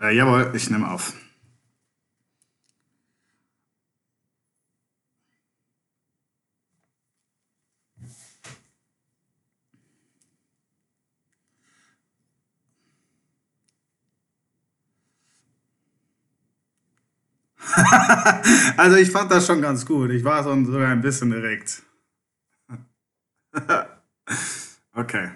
[0.00, 1.12] Äh, jawohl, ich nehme auf.
[18.76, 20.10] also ich fand das schon ganz gut.
[20.10, 21.82] Ich war so ein bisschen erregt.
[24.94, 25.30] okay.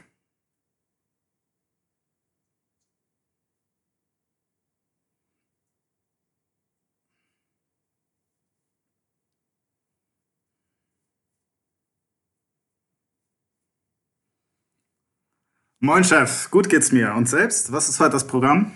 [15.84, 17.12] Moin Chef, gut geht's mir.
[17.14, 17.70] Und selbst?
[17.70, 18.72] Was ist heute das Programm?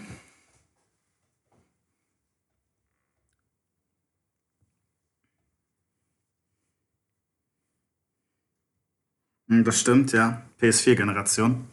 [9.48, 10.42] Hm, Das stimmt, ja.
[10.60, 11.66] PS4-Generation.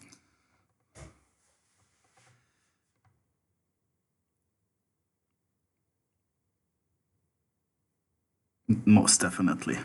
[8.85, 9.79] Most definitely.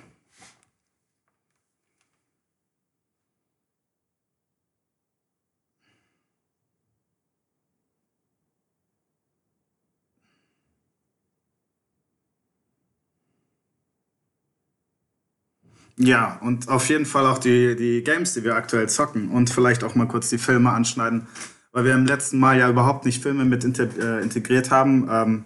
[16.02, 19.84] Ja, und auf jeden Fall auch die, die Games, die wir aktuell zocken und vielleicht
[19.84, 21.26] auch mal kurz die Filme anschneiden,
[21.72, 25.44] weil wir im letzten Mal ja überhaupt nicht Filme mit äh, integriert haben, ähm,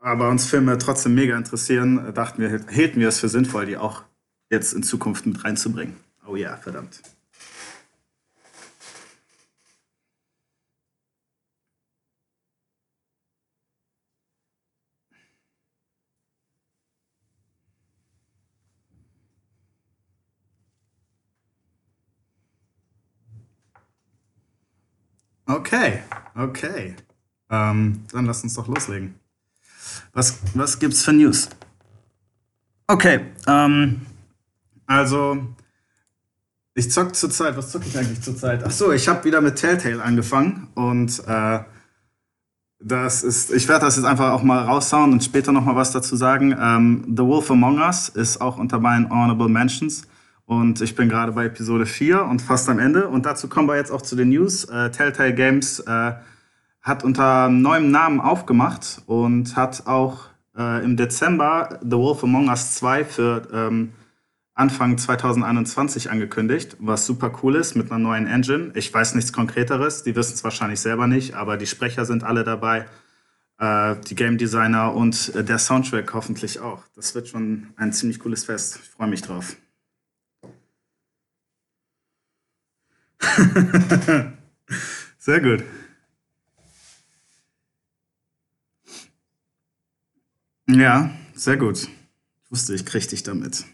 [0.00, 3.76] aber uns Filme trotzdem mega interessieren, äh, dachten wir, hielten wir es für sinnvoll, die
[3.76, 4.02] auch
[4.50, 5.94] jetzt in Zukunft mit reinzubringen.
[6.26, 7.00] Oh ja, verdammt.
[25.54, 26.02] Okay,
[26.34, 26.96] okay.
[27.48, 29.14] Ähm, dann lass uns doch loslegen.
[30.12, 31.48] Was, was gibt's für News?
[32.88, 34.00] Okay, ähm,
[34.86, 35.46] also
[36.74, 38.64] ich zock zurzeit, was zocke ich eigentlich zurzeit?
[38.66, 41.60] Ach so, ich habe wieder mit Telltale angefangen und äh,
[42.80, 45.92] das ist, ich werde das jetzt einfach auch mal raushauen und später noch mal was
[45.92, 46.52] dazu sagen.
[46.60, 50.02] Ähm, The Wolf Among Us ist auch unter meinen Honorable Mentions
[50.46, 53.76] und ich bin gerade bei Episode 4 und fast am Ende und dazu kommen wir
[53.76, 54.64] jetzt auch zu den News.
[54.64, 56.12] Äh, Telltale Games äh,
[56.82, 62.74] hat unter neuem Namen aufgemacht und hat auch äh, im Dezember The Wolf Among Us
[62.74, 63.92] 2 für ähm,
[64.54, 68.70] Anfang 2021 angekündigt, was super cool ist mit einer neuen Engine.
[68.74, 72.44] Ich weiß nichts Konkreteres, die wissen es wahrscheinlich selber nicht, aber die Sprecher sind alle
[72.44, 72.86] dabei,
[73.58, 76.84] äh, die Game Designer und äh, der Soundtrack hoffentlich auch.
[76.94, 78.78] Das wird schon ein ziemlich cooles Fest.
[78.80, 79.56] Ich freue mich drauf.
[85.18, 85.64] Sehr gut.
[90.68, 91.84] Ja, sehr gut.
[92.44, 93.64] Ich wusste, ich krieg dich damit.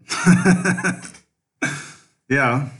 [2.28, 2.70] Ja,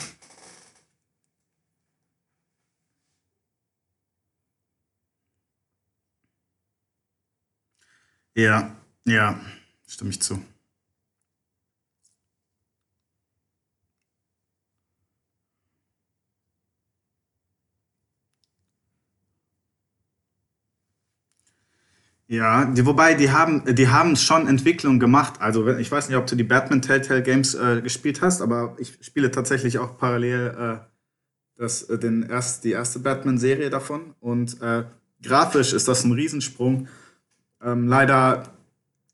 [8.35, 9.41] ja, ja,
[9.87, 10.43] stimme ich zu.
[22.33, 25.35] Ja, die, wobei die haben, die haben schon Entwicklung gemacht.
[25.43, 28.97] Also ich weiß nicht, ob du die Batman Telltale Games äh, gespielt hast, aber ich
[29.03, 34.15] spiele tatsächlich auch parallel äh, das, äh, den erst, die erste Batman-Serie davon.
[34.19, 34.85] Und äh,
[35.23, 36.89] grafisch ist das ein Riesensprung.
[37.63, 38.45] Ähm, leider,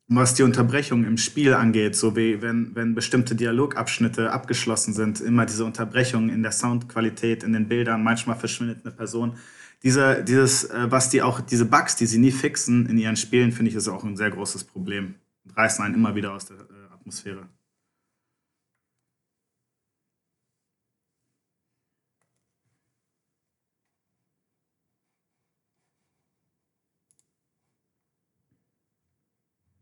[0.06, 5.45] was die Unterbrechung im Spiel angeht, so wie wenn, wenn bestimmte Dialogabschnitte abgeschlossen sind, immer
[5.45, 9.39] diese Unterbrechungen in der Soundqualität, in den Bildern, manchmal verschwindet eine Person.
[9.83, 13.53] Diese, dieses, äh, was die auch, diese Bugs, die sie nie fixen in ihren Spielen,
[13.53, 15.15] finde ich, ist auch ein sehr großes Problem.
[15.44, 17.49] Und reißen einen immer wieder aus der äh, Atmosphäre.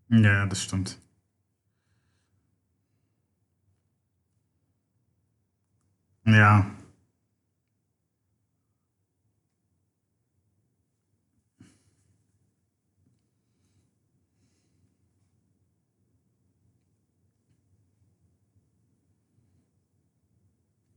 [0.09, 0.99] Ja, das stimmt.
[6.27, 6.67] Ja.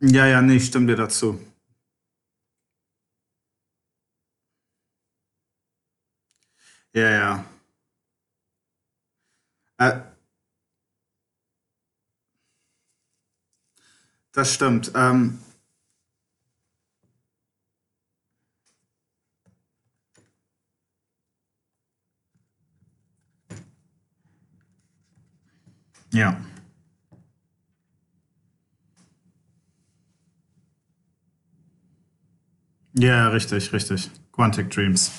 [0.01, 1.39] Ja, ja, nee, ich stimme dir dazu.
[6.93, 7.45] Ja, ja.
[9.77, 10.01] Äh,
[14.31, 14.91] das stimmt.
[14.95, 15.39] Ähm,
[26.13, 26.37] ja.
[32.93, 34.09] Ja, richtig, richtig.
[34.31, 35.11] Quantic Dreams.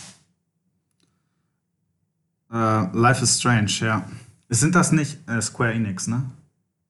[2.51, 4.09] Äh, Life is Strange, ja.
[4.49, 6.31] Sind das nicht äh, Square Enix, ne?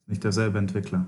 [0.06, 1.06] Nicht derselbe Entwickler.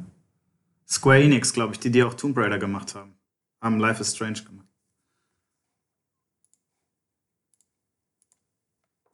[0.86, 3.14] Square Enix, glaube ich, die, die auch Tomb Raider gemacht haben.
[3.60, 4.66] Haben Life is Strange gemacht.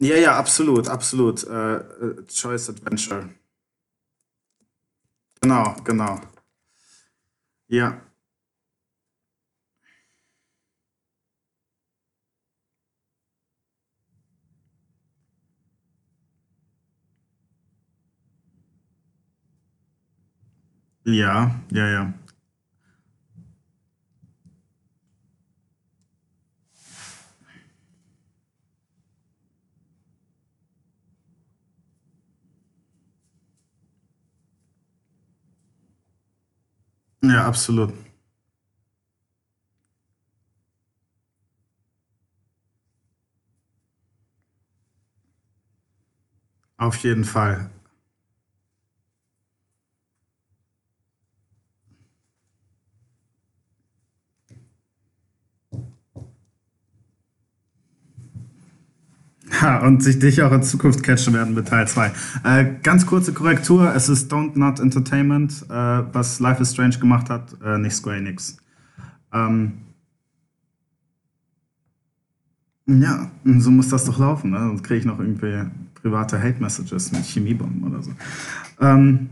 [0.00, 1.44] Ja, ja, absolut, absolut.
[1.44, 3.28] Äh, äh, Choice Adventure.
[5.40, 6.20] Genau, genau.
[7.68, 8.00] Ja.
[21.16, 22.12] Ja, ja, ja.
[37.22, 37.92] Ja, absolut.
[46.76, 47.70] Auf jeden Fall.
[59.60, 62.12] Ja, und sich dich auch in Zukunft catchen werden mit Teil 2.
[62.44, 67.30] Äh, ganz kurze Korrektur: Es ist Don't Not Entertainment, äh, was Life is Strange gemacht
[67.30, 68.58] hat, äh, nicht Square Enix.
[69.32, 69.72] Ähm,
[72.86, 74.50] ja, so muss das doch laufen.
[74.50, 74.58] Ne?
[74.58, 75.64] Sonst kriege ich noch irgendwie
[75.94, 78.12] private Hate-Messages mit Chemiebomben oder so.
[78.80, 79.30] Ähm,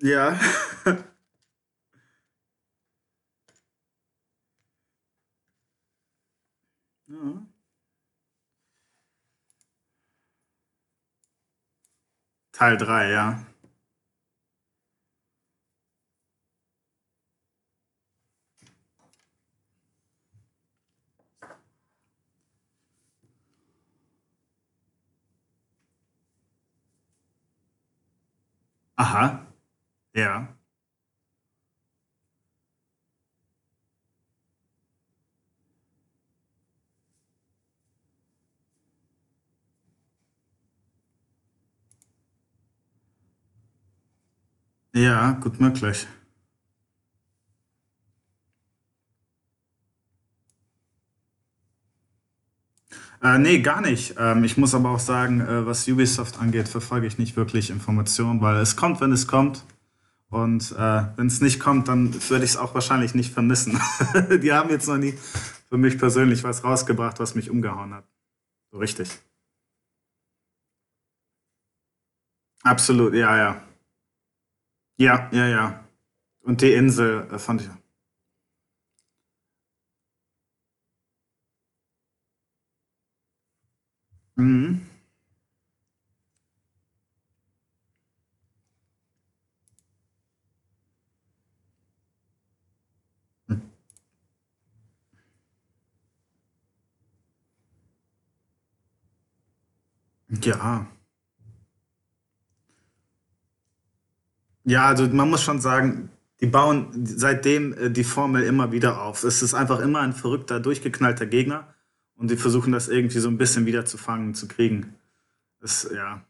[0.00, 0.36] ja.
[0.84, 0.98] ja.
[12.58, 13.38] Teil 3, ja.
[28.96, 29.46] Aha,
[30.14, 30.57] ja.
[44.98, 46.08] Ja, gut möglich.
[53.22, 54.14] Äh, nee, gar nicht.
[54.18, 58.40] Ähm, ich muss aber auch sagen, äh, was Ubisoft angeht, verfolge ich nicht wirklich Informationen,
[58.40, 59.64] weil es kommt, wenn es kommt.
[60.30, 63.80] Und äh, wenn es nicht kommt, dann würde ich es auch wahrscheinlich nicht vermissen.
[64.42, 65.14] Die haben jetzt noch nie
[65.68, 68.04] für mich persönlich was rausgebracht, was mich umgehauen hat.
[68.72, 69.08] So richtig.
[72.62, 73.67] Absolut, ja, ja.
[74.98, 75.84] Ja, ja, ja.
[76.42, 77.68] Und die Insel äh, fand ich.
[84.36, 84.80] Mhm.
[100.44, 100.86] Ja.
[104.68, 106.10] Ja, also man muss schon sagen,
[106.40, 109.24] die bauen seitdem äh, die Formel immer wieder auf.
[109.24, 111.74] Es ist einfach immer ein verrückter, durchgeknallter Gegner
[112.16, 114.94] und die versuchen das irgendwie so ein bisschen wieder zu fangen, zu kriegen.
[115.60, 116.22] Das, ja,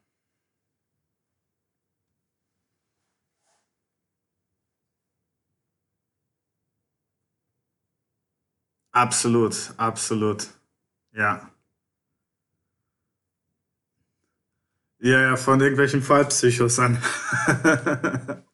[8.92, 10.48] absolut, absolut.
[11.12, 11.50] Ja.
[15.00, 16.98] Ja, ja, von irgendwelchen Fallpsychos an.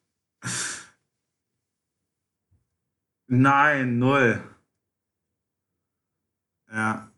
[3.27, 4.41] Nein, null.
[6.71, 7.09] Ja.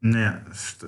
[0.00, 0.84] Nee, st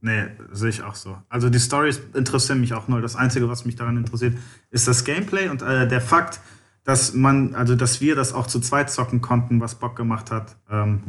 [0.00, 1.16] ne, sehe ich auch so.
[1.28, 3.02] Also die Storys interessieren mich auch null.
[3.02, 4.36] Das Einzige, was mich daran interessiert,
[4.70, 6.40] ist das Gameplay und äh, der Fakt,
[6.84, 10.56] dass man, also dass wir das auch zu zweit zocken konnten, was Bock gemacht hat.
[10.70, 11.02] Ähm,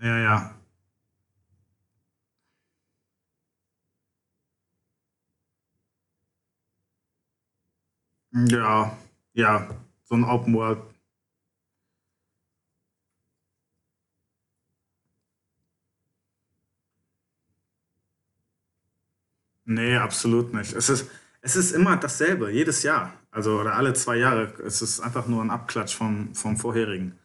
[0.00, 0.54] ja, ja.
[8.32, 8.96] Ja,
[9.34, 9.68] ja,
[10.04, 10.78] so ein Open World.
[19.70, 20.72] Nee, absolut nicht.
[20.72, 21.10] Es ist,
[21.42, 23.12] es ist immer dasselbe, jedes Jahr.
[23.30, 24.54] Also, oder alle zwei Jahre.
[24.64, 27.18] Es ist einfach nur ein Abklatsch vom, vom vorherigen.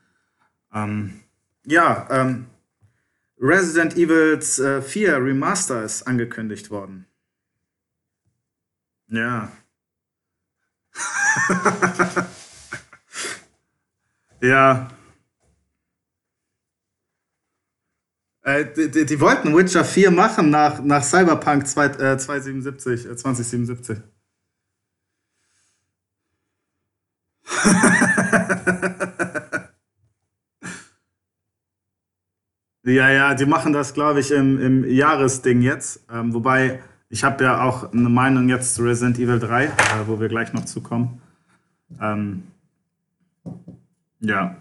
[0.74, 1.22] Ähm,
[1.66, 2.48] ja, ähm,
[3.40, 7.06] Resident Evil äh, 4 Remaster ist angekündigt worden.
[9.08, 9.50] Ja.
[14.42, 14.90] ja.
[18.44, 24.00] Äh, die, die, wollten Witcher 4 machen nach, nach Cyberpunk 2, äh, 277, äh, 2077.
[32.84, 36.06] ja, ja, die machen das, glaube ich, im, im Jahresding jetzt.
[36.12, 39.70] Ähm, wobei, ich habe ja auch eine Meinung jetzt zu Resident Evil 3, äh,
[40.08, 41.22] wo wir gleich noch zukommen.
[42.02, 42.44] Ähm,
[44.20, 44.58] ja.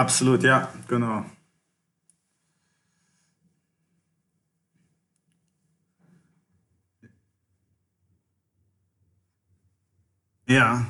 [0.00, 1.24] Absolut, ja, genau.
[10.46, 10.86] Ja.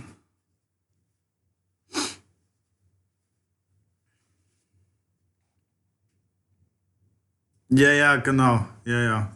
[7.69, 8.67] Ja, ja, genau.
[8.85, 9.33] Ja, ja.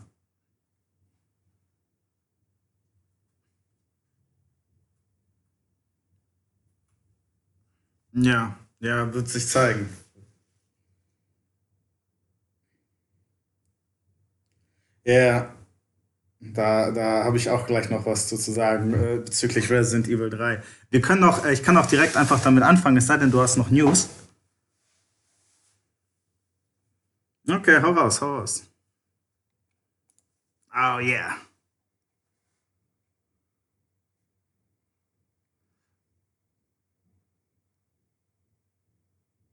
[8.13, 9.89] Ja, ja, wird sich zeigen.
[15.05, 15.55] Ja.
[16.41, 20.63] Da, da habe ich auch gleich noch was zu sagen äh, bezüglich Resident Evil 3.
[20.91, 23.41] Wir können auch, äh, ich kann auch direkt einfach damit anfangen, es sei denn, du
[23.41, 24.09] hast noch News.
[27.49, 28.65] Okay, hau raus, hau raus.
[30.75, 31.48] Oh yeah.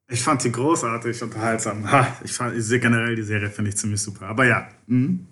[0.07, 1.89] Ich fand sie großartig unterhaltsam.
[1.91, 4.27] Ha, ich, fand, ich sehe generell die Serie, finde ich ziemlich super.
[4.27, 4.67] Aber ja.
[4.87, 5.27] Mhm.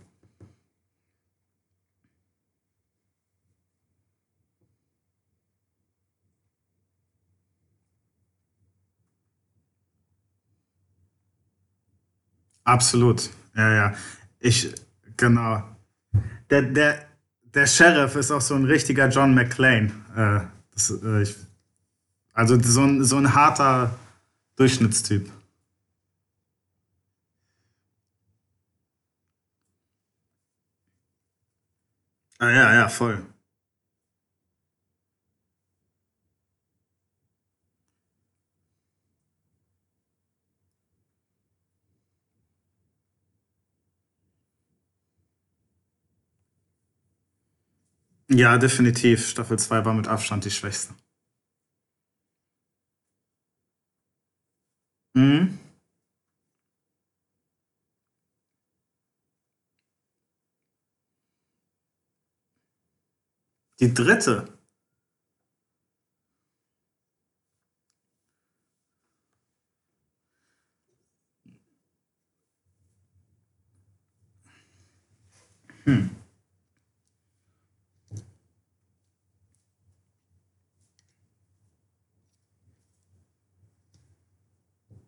[12.63, 13.29] Absolut.
[13.55, 13.93] Ja, ja.
[14.39, 14.73] Ich,
[15.17, 15.63] genau.
[16.49, 17.05] Der, der,
[17.53, 19.91] der Sheriff ist auch so ein richtiger John McClane.
[20.15, 21.35] Äh, das, äh, ich,
[22.33, 23.93] also so ein, so ein harter
[24.57, 25.29] Durchschnittstyp.
[32.39, 33.25] Ah, ja, ja, voll.
[48.29, 49.29] Ja, definitiv.
[49.29, 50.93] Staffel 2 war mit Abstand die schwächste.
[55.15, 55.59] Mhm.
[63.79, 64.47] Die dritte.
[75.85, 76.22] Hm.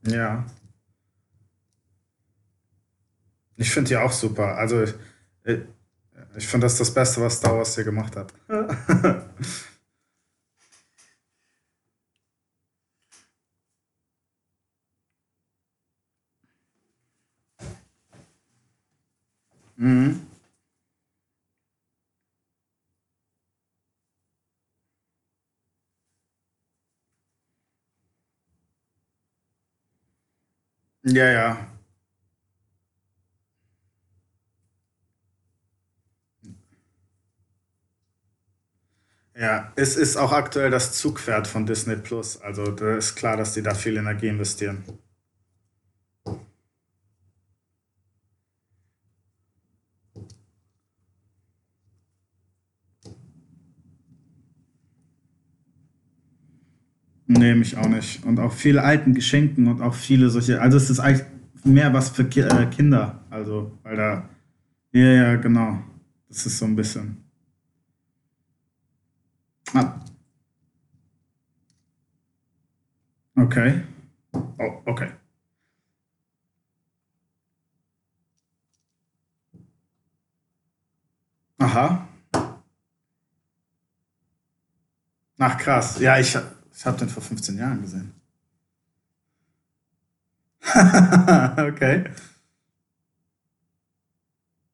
[0.08, 0.46] Ja.
[3.58, 4.56] Ich finde die auch super.
[4.58, 4.94] Also ich,
[5.44, 5.60] ich,
[6.36, 8.34] ich finde das das Beste, was Star Wars hier gemacht hat.
[19.78, 20.28] mhm.
[31.06, 31.58] Ja, ja.
[39.38, 42.42] Ja, es ist auch aktuell das Zugpferd von Disney Plus.
[42.42, 44.84] Also da ist klar, dass die da viel Energie investieren.
[57.28, 58.24] Nee, mich auch nicht.
[58.26, 60.62] Und auch viele alten Geschenken und auch viele solche.
[60.62, 61.26] Also es ist eigentlich
[61.64, 63.24] mehr was für Ki äh, Kinder.
[63.30, 64.30] Also, weil da.
[64.94, 65.80] Ja, ja, genau.
[66.30, 67.18] Das ist so ein bisschen.
[69.74, 70.00] Ah,
[73.38, 73.84] okay.
[74.60, 75.10] Oh, okay.
[81.60, 82.08] Aha.
[85.40, 86.00] Ach krass.
[86.00, 86.38] Ja, ich,
[86.76, 88.14] ich habe den vor 15 Jahren gesehen.
[90.66, 92.06] okay.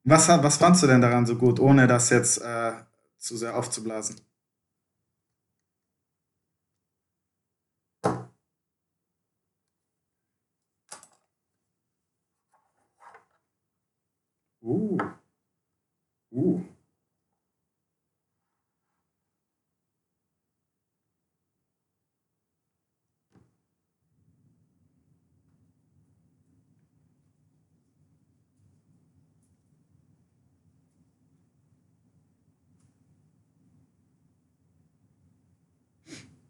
[0.03, 2.73] Was, was fandst du denn daran so gut, ohne das jetzt äh,
[3.17, 4.19] zu sehr aufzublasen?
[14.63, 14.97] Uh,
[16.31, 16.61] uh.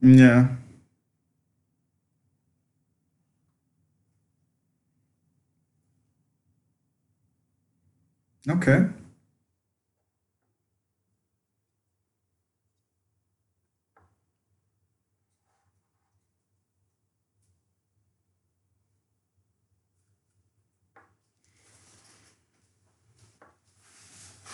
[0.01, 0.58] Ja,
[8.50, 8.89] okay.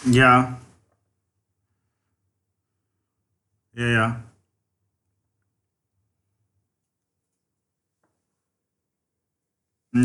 [0.06, 0.58] Ja,
[3.74, 4.24] ja, ja.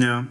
[0.01, 0.27] Ja.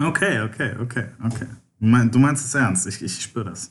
[0.00, 1.46] Okay, okay, okay, okay.
[1.78, 3.70] Du mein- du meinst es ernst, ich, ich spüre das.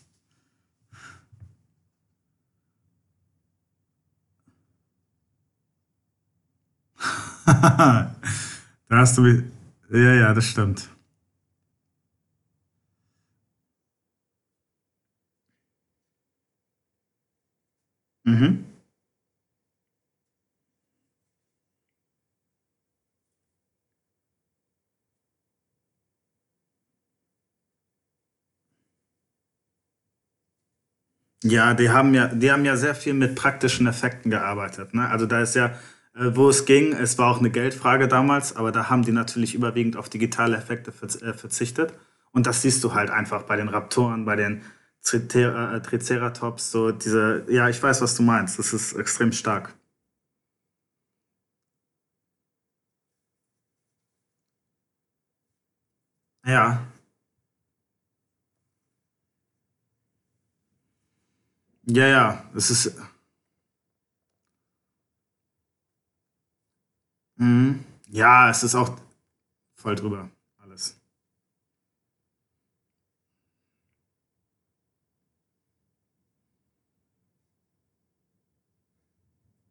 [8.89, 9.43] da hast du.
[9.89, 10.89] Ja, ja, das stimmt.
[18.26, 18.63] Mhm.
[31.43, 34.93] Ja, die haben ja, die haben ja sehr viel mit praktischen Effekten gearbeitet.
[34.93, 35.10] Ne?
[35.10, 35.73] Also da ist ja,
[36.15, 39.97] wo es ging, es war auch eine Geldfrage damals, aber da haben die natürlich überwiegend
[39.97, 41.93] auf digitale Effekte äh, verzichtet.
[42.32, 44.62] Und das siehst du halt einfach bei den Raptoren, bei den
[45.13, 48.60] äh, Triceratops, so diese, ja, ich weiß, was du meinst.
[48.60, 49.73] Das ist extrem stark.
[56.43, 56.84] Ja,
[61.86, 62.95] ja, ja, es ist,
[67.43, 67.84] mhm.
[68.10, 68.97] Ja, es ist auch
[69.75, 70.29] voll drüber,
[70.60, 70.99] alles.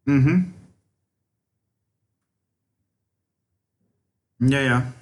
[0.05, 0.53] Mhm.
[4.39, 4.93] Ja, ja.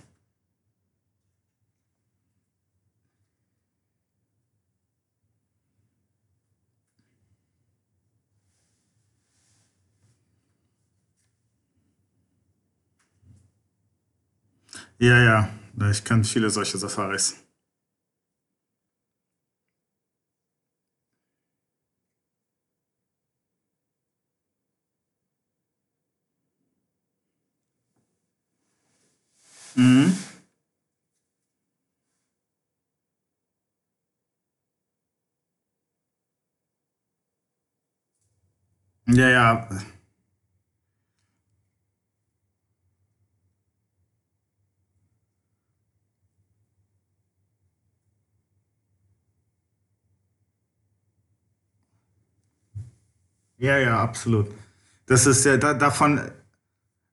[15.01, 15.49] Ja, ja.
[15.91, 17.35] Ich kenne viele solche Safaris.
[29.75, 30.13] Mhm.
[39.07, 39.67] Ja, ja.
[53.61, 54.47] Ja, ja, absolut.
[55.05, 56.19] Das ist ja, da, davon,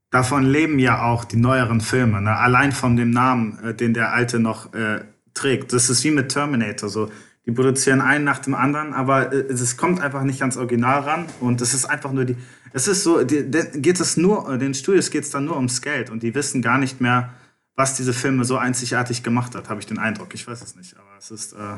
[0.09, 2.35] davon leben ja auch die neueren Filme, ne?
[2.35, 5.75] Allein von dem Namen, äh, den der alte noch äh, trägt.
[5.75, 7.11] Das ist wie mit Terminator so.
[7.45, 11.27] Die produzieren einen nach dem anderen, aber äh, es kommt einfach nicht ans Original ran
[11.41, 12.37] und es ist einfach nur die.
[12.73, 15.83] Es ist so, die, geht es nur, äh, den Studios geht es dann nur ums
[15.83, 17.35] Geld und die wissen gar nicht mehr,
[17.75, 20.33] was diese Filme so einzigartig gemacht hat, habe ich den Eindruck.
[20.33, 21.77] Ich weiß es nicht, aber es ist äh,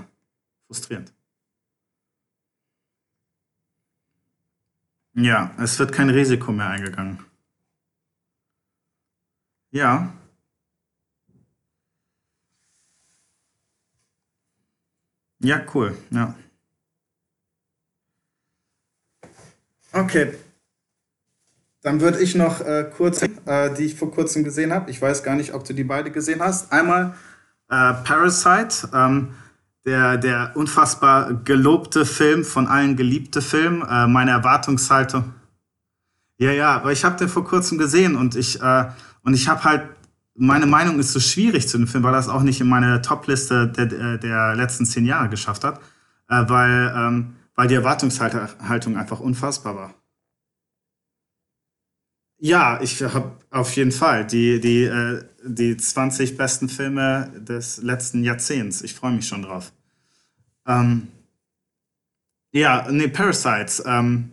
[0.69, 1.13] frustrierend.
[5.15, 7.25] Ja, es wird kein Risiko mehr eingegangen.
[9.73, 10.13] Ja,
[15.41, 15.97] ja, cool.
[16.11, 16.35] Ja.
[19.93, 20.35] Okay,
[21.83, 24.91] Dann würde ich noch äh, kurz, äh, die ich vor kurzem gesehen habe.
[24.91, 26.73] Ich weiß gar nicht, ob du die beide gesehen hast.
[26.73, 27.15] Einmal
[27.73, 29.35] Äh, Parasite, ähm,
[29.85, 33.83] der, der unfassbar gelobte Film, von allen geliebte Film.
[33.83, 35.33] Äh, meine Erwartungshaltung.
[36.39, 38.89] Ja, ja, aber ich habe den vor kurzem gesehen und ich, äh,
[39.23, 39.83] und ich habe halt,
[40.35, 43.69] meine Meinung ist so schwierig zu dem Film, weil das auch nicht in meine Top-Liste
[43.69, 45.81] der, der letzten zehn Jahre geschafft hat,
[46.29, 49.95] äh, weil, ähm, weil die Erwartungshaltung einfach unfassbar war.
[52.43, 58.25] Ja, ich habe auf jeden Fall die, die, äh, die 20 besten Filme des letzten
[58.25, 58.81] Jahrzehnts.
[58.81, 59.73] Ich freue mich schon drauf.
[60.67, 61.09] Ähm,
[62.53, 63.83] ja, nee, Parasites.
[63.85, 64.31] Ähm,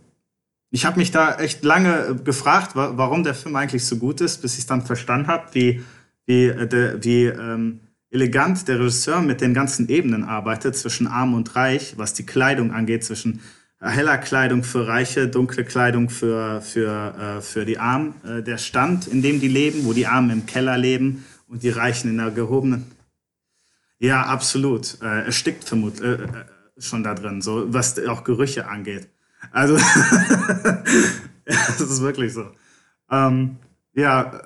[0.72, 4.54] ich habe mich da echt lange gefragt, warum der Film eigentlich so gut ist, bis
[4.54, 5.84] ich es dann verstanden habe, wie,
[6.26, 11.58] wie, äh, wie ähm, elegant der Regisseur mit den ganzen Ebenen arbeitet, zwischen arm und
[11.58, 13.42] reich, was die Kleidung angeht, zwischen
[13.80, 18.14] heller Kleidung für Reiche, dunkle Kleidung für, für, äh, für die Armen.
[18.24, 21.70] Äh, der Stand, in dem die leben, wo die Armen im Keller leben und die
[21.70, 22.86] Reichen in der gehobenen.
[24.00, 24.98] Ja, absolut.
[25.02, 26.28] Äh, es stickt vermutlich äh, äh,
[26.78, 29.08] schon da drin, so was auch Gerüche angeht.
[29.52, 29.78] Also,
[31.46, 32.46] das ist wirklich so.
[33.10, 33.58] Ähm,
[33.94, 34.42] ja,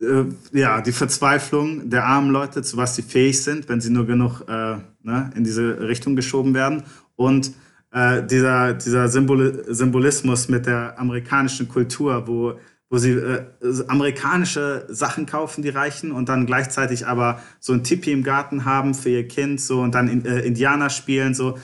[0.00, 4.06] äh, ja, die Verzweiflung der armen Leute, zu was sie fähig sind, wenn sie nur
[4.06, 6.82] genug ne, in diese Richtung geschoben werden.
[7.14, 7.52] Und
[7.96, 12.58] äh, dieser, dieser Symbol Symbolismus mit der amerikanischen Kultur, wo,
[12.90, 13.46] wo sie äh,
[13.88, 18.94] amerikanische Sachen kaufen, die Reichen, und dann gleichzeitig aber so ein Tipi im Garten haben
[18.94, 21.58] für ihr Kind, so und dann in, äh, Indianer spielen, so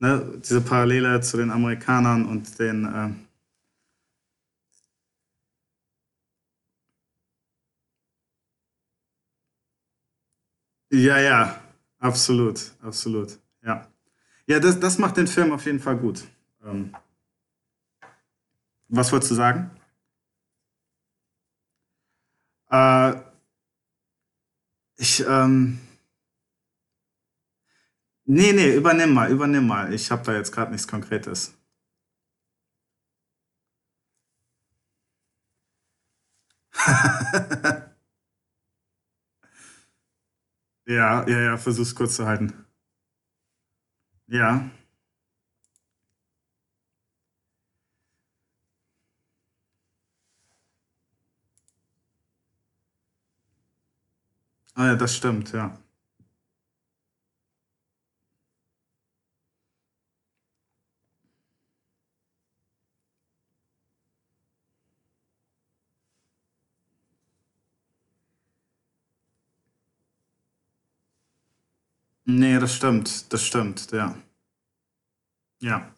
[0.00, 3.08] ne, diese Parallele zu den Amerikanern und den äh,
[10.90, 11.60] Ja, ja,
[11.98, 13.38] absolut, absolut,
[14.48, 14.60] ja.
[14.60, 16.24] Das, das macht den Film auf jeden Fall gut.
[16.64, 16.92] Ähm,
[18.88, 19.70] was wolltest du sagen?
[22.70, 23.12] Äh,
[24.96, 25.78] ich, ähm,
[28.26, 29.92] nee, nee, übernimm mal, übernimm mal.
[29.92, 31.54] Ich habe da jetzt gerade nichts Konkretes.
[40.86, 42.52] Ja, ja, ja, versuch's kurz zu halten.
[44.28, 44.70] Ja.
[54.74, 55.76] Ah ja, das stimmt, ja.
[72.30, 74.14] Nee, das stimmt, das stimmt, ja.
[75.60, 75.90] Ja.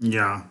[0.00, 0.50] Ja.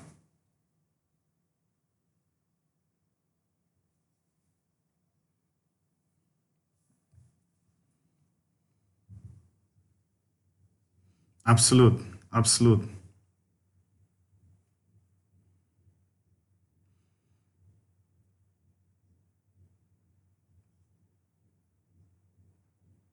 [11.51, 11.99] Absolut,
[12.31, 12.87] absolut.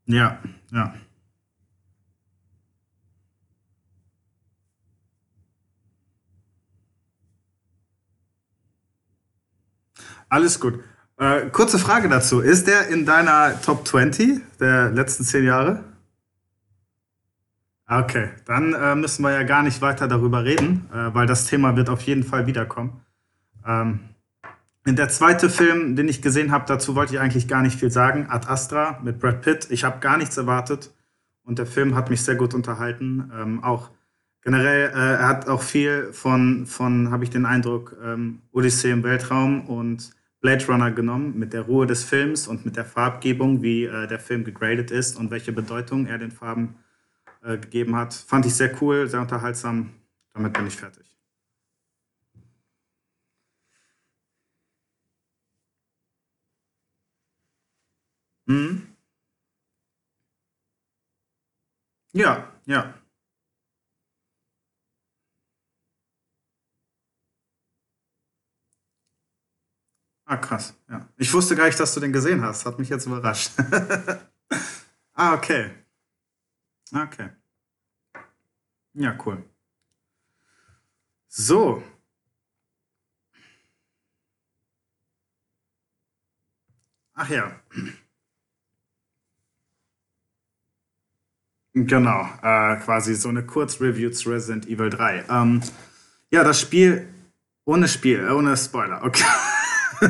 [0.07, 0.39] Ja,
[0.73, 0.95] ja.
[10.29, 10.81] Alles gut.
[11.17, 12.41] Äh, kurze Frage dazu.
[12.41, 15.85] Ist der in deiner Top 20 der letzten zehn Jahre?
[17.91, 21.75] Okay, dann äh, müssen wir ja gar nicht weiter darüber reden, äh, weil das Thema
[21.75, 23.01] wird auf jeden Fall wiederkommen.
[23.67, 24.01] Ähm,
[24.87, 28.27] der zweite Film, den ich gesehen habe, dazu wollte ich eigentlich gar nicht viel sagen.
[28.29, 29.69] Ad Astra mit Brad Pitt.
[29.71, 30.91] Ich habe gar nichts erwartet
[31.45, 33.31] und der Film hat mich sehr gut unterhalten.
[33.35, 33.91] Ähm, auch
[34.43, 39.03] generell, äh, er hat auch viel von, von habe ich den Eindruck, ähm, Odyssee im
[39.03, 40.11] Weltraum und
[40.43, 44.21] Blade Runner genommen, mit der Ruhe des Films und mit der Farbgebung, wie äh, der
[44.21, 46.77] Film gegradet ist und welche Bedeutung er den Farben
[47.49, 48.15] äh, gegeben hat.
[48.15, 49.95] Fand ich sehr cool, sehr unterhaltsam.
[50.35, 51.07] Damit bin ich fertig.
[58.49, 58.89] Mhm.
[62.13, 62.95] Ja, ja.
[70.27, 70.75] Ah, krass.
[70.91, 71.09] Ja.
[71.17, 72.67] Ich wusste gar nicht, dass du den gesehen hast.
[72.67, 73.53] Hat mich jetzt überrascht.
[75.15, 75.71] ah, okay.
[76.95, 77.38] Okay.
[78.95, 79.43] Ja, cool.
[81.29, 81.83] So.
[87.15, 87.61] Ach ja.
[91.75, 95.25] Genau, äh, quasi so eine Kurzreview zu Resident Evil 3.
[95.29, 95.63] Ähm,
[96.31, 97.09] ja, das Spiel
[97.69, 99.25] ohne Spiel, äh, ohne Spoiler, okay.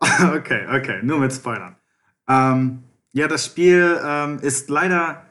[0.00, 1.76] okay, okay, nur mit Spoilern.
[2.28, 5.26] Ähm, ja, das Spiel ähm, ist leider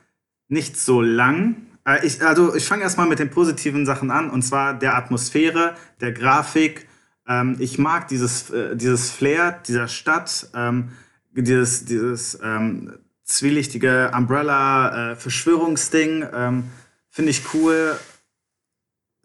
[0.47, 1.67] nicht so lang.
[1.85, 5.75] Äh, ich, also ich fange erstmal mit den positiven Sachen an, und zwar der Atmosphäre,
[6.01, 6.87] der Grafik.
[7.27, 10.89] Ähm, ich mag dieses, äh, dieses Flair dieser Stadt, ähm,
[11.31, 16.25] dieses, dieses ähm, zwielichtige Umbrella-Verschwörungsding.
[16.33, 16.63] Ähm,
[17.09, 17.97] finde ich cool.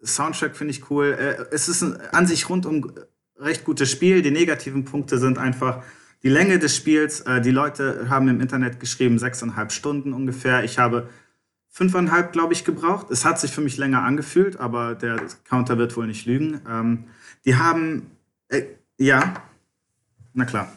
[0.03, 1.17] Soundtrack finde ich cool.
[1.17, 2.91] Äh, es ist ein, an sich rundum
[3.37, 4.21] recht gutes Spiel.
[4.21, 5.83] Die negativen Punkte sind einfach
[6.23, 7.21] die Länge des Spiels.
[7.21, 10.63] Äh, die Leute haben im Internet geschrieben, sechseinhalb Stunden ungefähr.
[10.63, 11.09] Ich habe
[11.69, 13.11] fünfeinhalb, glaube ich, gebraucht.
[13.11, 16.61] Es hat sich für mich länger angefühlt, aber der Counter wird wohl nicht lügen.
[16.67, 17.05] Ähm,
[17.45, 18.11] die haben,
[18.49, 18.63] äh,
[18.97, 19.33] ja,
[20.33, 20.71] na klar.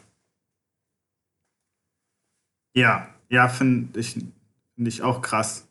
[2.74, 4.12] Ja, ja, finde ich,
[4.74, 5.66] find ich auch krass.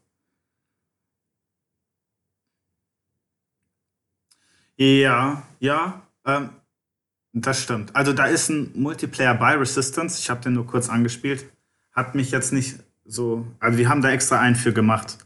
[4.78, 6.50] Ja, ja, ähm,
[7.42, 7.96] das stimmt.
[7.96, 10.20] Also da ist ein Multiplayer by Resistance.
[10.20, 11.46] Ich habe den nur kurz angespielt.
[11.92, 13.46] Hat mich jetzt nicht so.
[13.60, 15.18] Also wir haben da extra einen für gemacht.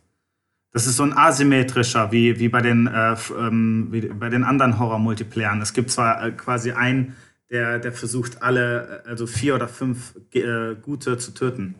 [0.71, 4.77] Das ist so ein asymmetrischer, wie, wie, bei, den, äh, ähm, wie bei den anderen
[4.77, 5.61] Horror-Multiplayern.
[5.61, 7.15] Es gibt zwar äh, quasi einen,
[7.49, 11.75] der, der versucht, alle, äh, also vier oder fünf äh, Gute zu töten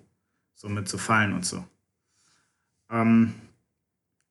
[0.59, 1.63] so mit zu fallen und so.
[2.91, 3.33] Ähm,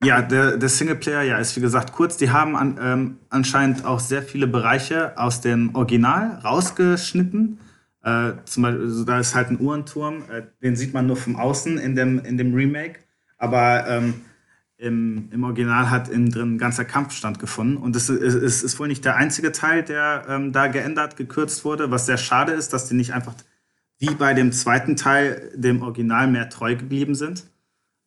[0.02, 2.16] ja, der, der Singleplayer, ja, ist wie gesagt kurz.
[2.16, 7.58] Die haben an, ähm, anscheinend auch sehr viele Bereiche aus dem Original rausgeschnitten.
[8.04, 11.34] Äh, zum Beispiel, also da ist halt ein Uhrenturm, äh, den sieht man nur vom
[11.34, 13.00] Außen in dem, in dem Remake.
[13.38, 14.14] Aber ähm,
[14.76, 17.76] im, im Original hat innen drin ein ganzer Kampf stattgefunden.
[17.76, 21.64] Und es ist, ist, ist, wohl nicht der einzige Teil, der ähm, da geändert, gekürzt
[21.64, 23.34] wurde, was sehr schade ist, dass die nicht einfach
[23.98, 27.44] wie bei dem zweiten Teil dem Original mehr treu geblieben sind.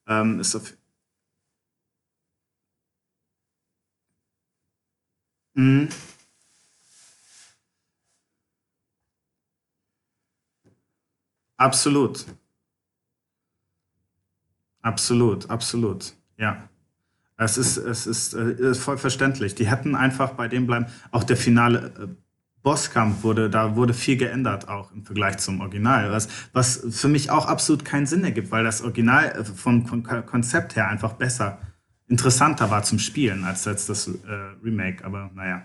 [0.07, 0.73] Ähm, ist auf
[5.55, 5.89] mhm.
[11.57, 12.25] Absolut.
[14.81, 16.13] Absolut, absolut.
[16.37, 16.67] Ja.
[17.37, 19.55] Es ist, es ist, äh, voll verständlich.
[19.55, 20.87] Die hätten einfach bei dem bleiben.
[21.11, 22.07] Auch der finale äh,
[22.63, 27.31] Bosskampf wurde, da wurde viel geändert auch im Vergleich zum Original, was, was für mich
[27.31, 31.59] auch absolut keinen Sinn ergibt, weil das Original äh, vom Konzept her einfach besser,
[32.11, 34.11] interessanter war zum Spielen als jetzt das äh,
[34.63, 35.63] Remake, aber naja.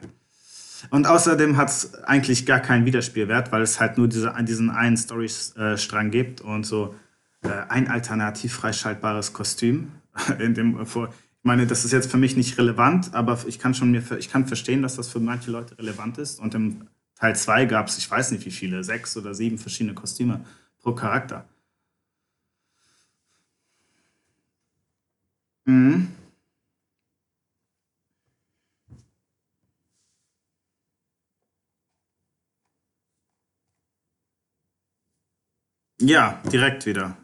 [0.90, 4.96] Und außerdem hat es eigentlich gar keinen Wiederspielwert, weil es halt nur diese, diesen einen
[4.96, 6.94] Storystrang gibt und so
[7.42, 9.92] äh, ein alternativ freischaltbares Kostüm.
[10.38, 10.96] In dem, ich
[11.42, 14.46] meine, das ist jetzt für mich nicht relevant, aber ich kann schon mir ich kann
[14.46, 16.38] verstehen, dass das für manche Leute relevant ist.
[16.38, 19.94] Und im Teil 2 gab es, ich weiß nicht wie viele, sechs oder sieben verschiedene
[19.94, 20.44] Kostüme
[20.80, 21.44] pro Charakter.
[25.64, 26.08] Mhm.
[36.06, 37.16] Ja, direkt wieder.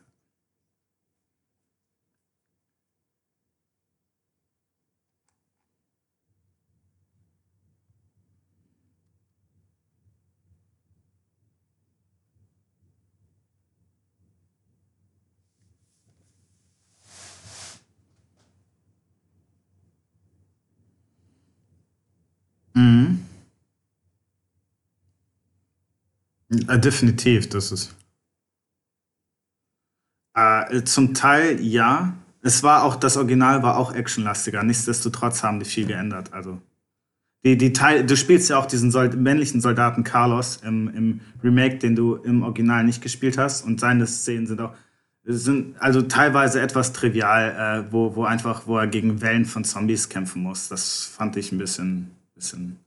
[22.75, 23.25] Mhm.
[26.67, 27.95] Äh, definitiv, das ist.
[30.35, 32.15] Äh, zum Teil ja.
[32.45, 34.63] Es war auch, das Original war auch actionlastiger.
[34.65, 36.33] Nichtsdestotrotz haben die viel geändert.
[36.33, 36.59] Also,
[37.45, 41.79] die, die Teil, du spielst ja auch diesen Sold männlichen Soldaten Carlos im, im Remake,
[41.79, 43.65] den du im Original nicht gespielt hast.
[43.65, 44.75] Und seine Szenen sind auch,
[45.25, 50.09] sind also teilweise etwas trivial, äh, wo, wo einfach, wo er gegen Wellen von Zombies
[50.09, 50.69] kämpfen muss.
[50.69, 52.79] Das fand ich ein bisschen, bisschen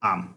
[0.00, 0.34] arm.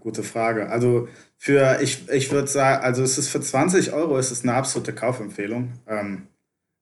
[0.00, 0.68] Gute Frage.
[0.68, 4.54] Also für, ich, ich würde sagen, also es ist für 20 Euro ist es eine
[4.54, 5.72] absolute Kaufempfehlung.
[5.86, 6.28] Ähm,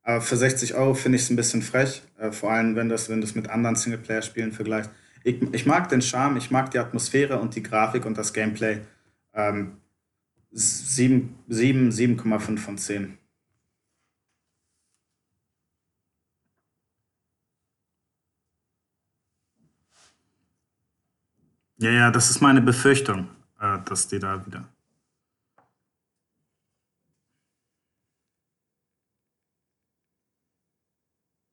[0.02, 3.20] aber für 60 Euro finde ich es ein bisschen frech, äh, vor allem wenn wenn
[3.20, 4.90] du es mit anderen Singleplayer-Spielen vergleichst.
[5.22, 8.78] Ich, ich mag den Charme, ich mag die Atmosphäre und die Grafik und das Gameplay.
[9.34, 9.76] Ähm,
[10.52, 13.18] 7, 7, 7,5 von 10.
[21.80, 24.68] Ja, ja, das ist meine Befürchtung, äh, dass die da wieder.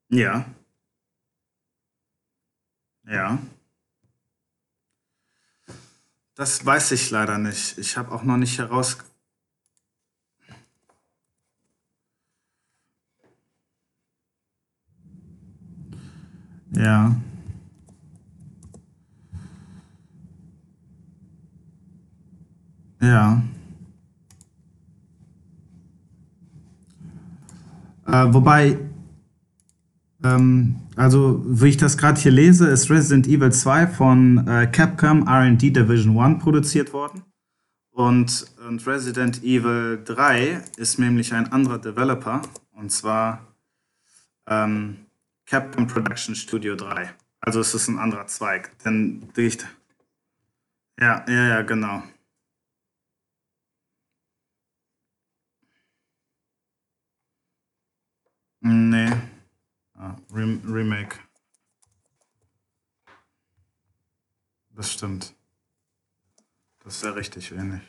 [0.09, 0.45] Ja,
[3.05, 3.37] ja.
[6.35, 7.77] Das weiß ich leider nicht.
[7.77, 8.97] Ich habe auch noch nicht heraus.
[16.71, 17.15] Ja.
[23.01, 23.41] Ja.
[28.07, 28.79] Äh, wobei,
[30.23, 35.27] ähm, also wie ich das gerade hier lese, ist Resident Evil 2 von äh, Capcom
[35.27, 37.23] R&D Division 1 produziert worden.
[37.91, 43.41] Und, und Resident Evil 3 ist nämlich ein anderer Developer, und zwar
[44.47, 44.97] ähm,
[45.45, 47.09] Capcom Production Studio 3.
[47.41, 48.71] Also es ist ein anderer Zweig.
[48.83, 49.29] Denn
[50.99, 52.03] ja, ja, ja, genau.
[58.61, 59.13] Nee.
[59.95, 61.19] Ah, Rem Remake.
[64.71, 65.33] Das stimmt.
[66.83, 67.81] Das wäre richtig wenig.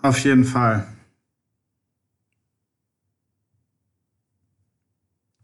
[0.00, 0.97] Auf jeden Fall.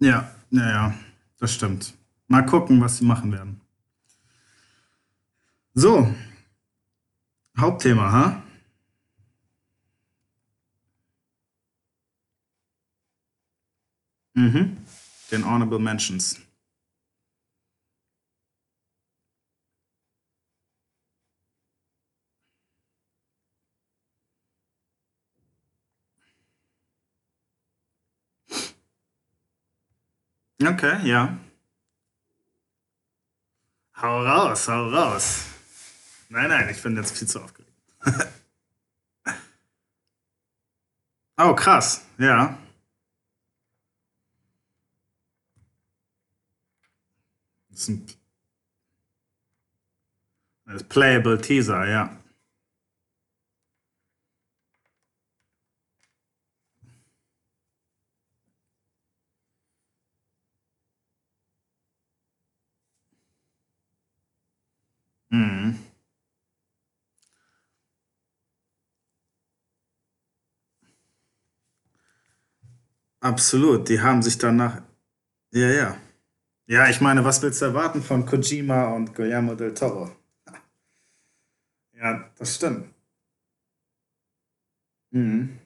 [0.01, 0.95] Ja, ja, ja,
[1.39, 1.95] das stimmt.
[2.29, 3.61] Mal gucken, was sie machen werden.
[5.75, 6.15] So,
[7.57, 8.43] Hauptthema, ha?
[14.35, 14.77] Mhm.
[15.31, 16.44] Den Honorable Mentions.
[30.63, 31.39] Okay, ja.
[33.97, 35.45] Hau raus, hau raus.
[36.29, 37.73] Nein, nein, ich bin jetzt viel zu aufgeregt.
[41.39, 42.59] oh, krass, ja.
[47.69, 48.07] Das ist ein
[50.67, 52.24] das Playable Teaser, ja.
[65.35, 65.75] Mhm.
[73.21, 74.81] Absolut, die haben sich danach.
[75.53, 75.97] Ja, ja.
[76.67, 80.11] Ja, ich meine, was willst du erwarten von Kojima und Guillermo del Toro?
[81.93, 82.93] Ja, das stimmt.
[85.13, 85.59] Mhm.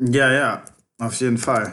[0.00, 0.64] Ja, ja,
[0.98, 1.72] auf jeden Fall.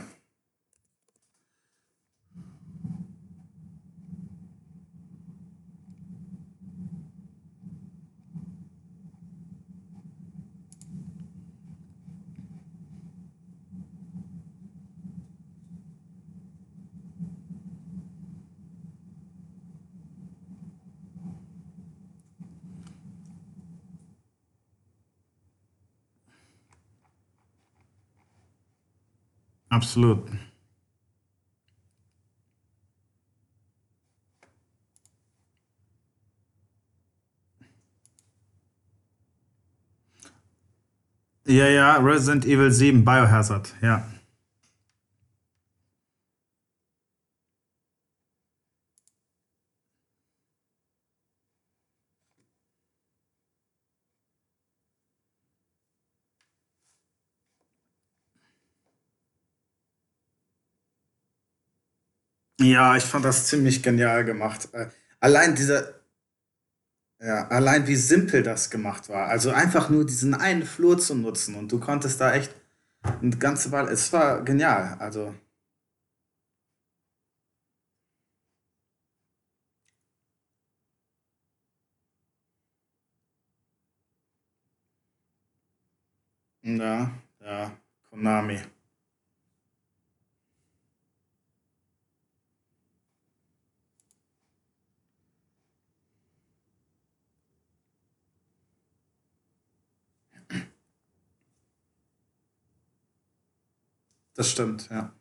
[29.77, 30.27] Absolut.
[41.45, 44.03] Ja, ja, Resident Evil 7, Biohazard, ja.
[62.59, 64.69] Ja, ich fand das ziemlich genial gemacht.
[64.73, 64.87] Äh,
[65.19, 65.93] allein dieser,
[67.19, 69.27] ja, allein wie simpel das gemacht war.
[69.27, 72.53] Also einfach nur diesen einen Flur zu nutzen und du konntest da echt
[73.21, 73.91] Eine ganze Weile.
[73.91, 74.97] Es war genial.
[74.99, 75.35] Also.
[86.61, 87.71] Ja, ja,
[88.09, 88.59] Konami.
[104.37, 105.11] Das stimmt, ja.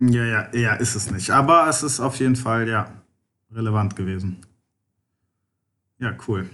[0.00, 1.30] Ja, ja, ja, ist es nicht.
[1.30, 2.92] Aber es ist auf jeden Fall, ja,
[3.50, 4.42] relevant gewesen.
[5.98, 6.48] Ja, cool.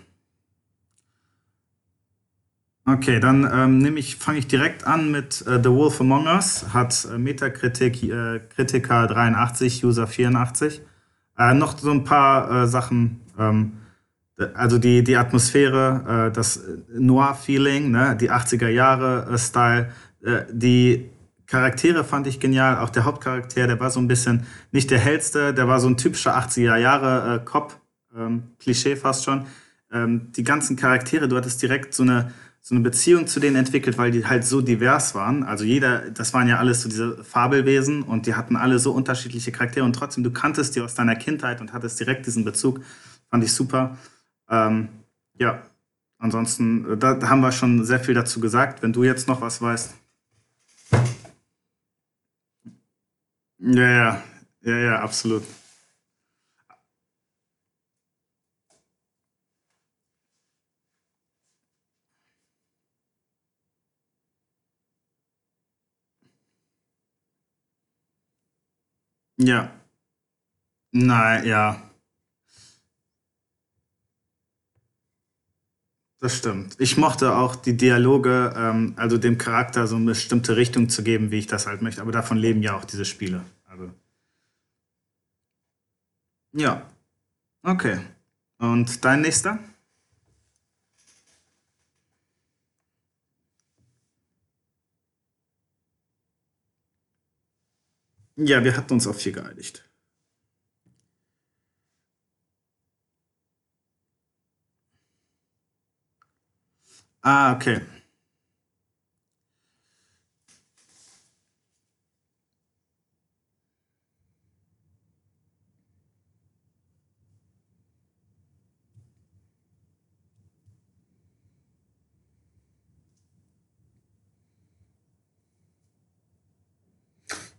[2.85, 6.75] Okay, dann ähm, ich, fange ich direkt an mit äh, The Wolf Among Us.
[6.75, 10.83] Hat äh, Metacritic äh, Kritiker 83, User 84.
[11.39, 13.21] Äh, noch so ein paar äh, Sachen.
[13.39, 13.75] Ähm,
[14.55, 16.61] also die, die Atmosphäre, äh, das
[16.93, 18.17] Noir-Feeling, ne?
[18.21, 19.93] die 80er Jahre-Style,
[20.25, 21.09] äh, die
[21.47, 22.79] Charaktere fand ich genial.
[22.79, 25.97] Auch der Hauptcharakter, der war so ein bisschen nicht der hellste, der war so ein
[25.97, 27.79] typischer 80er Jahre äh, Cop,
[28.17, 29.47] ähm, Klischee fast schon.
[29.93, 32.33] Ähm, die ganzen Charaktere, du hattest direkt so eine
[32.65, 35.43] so eine Beziehung zu denen entwickelt, weil die halt so divers waren.
[35.43, 39.51] Also jeder, das waren ja alles so diese Fabelwesen und die hatten alle so unterschiedliche
[39.51, 42.81] Charaktere und trotzdem, du kanntest die aus deiner Kindheit und hattest direkt diesen Bezug.
[43.31, 43.99] Fand ich super.
[44.49, 44.89] Ähm,
[45.39, 45.61] ja,
[46.19, 48.83] ansonsten, äh, da, da haben wir schon sehr viel dazu gesagt.
[48.83, 49.95] Wenn du jetzt noch was weißt.
[53.59, 54.23] Ja, ja,
[54.63, 55.43] ja, ja, absolut.
[69.37, 69.73] Ja,
[70.93, 71.83] nein, ja,
[76.21, 76.77] das stimmt.
[76.79, 81.31] Ich mochte auch die Dialoge, ähm, also dem Charakter so eine bestimmte Richtung zu geben,
[81.31, 82.01] wie ich das halt möchte.
[82.01, 83.43] Aber davon leben ja auch diese Spiele.
[83.69, 83.91] Also,
[86.53, 86.83] ja,
[87.65, 88.01] okay.
[88.59, 89.59] Und dein nächster?
[98.37, 99.85] Ja, wir hatten uns auf vier geeinigt.
[107.23, 107.81] Ah, okay.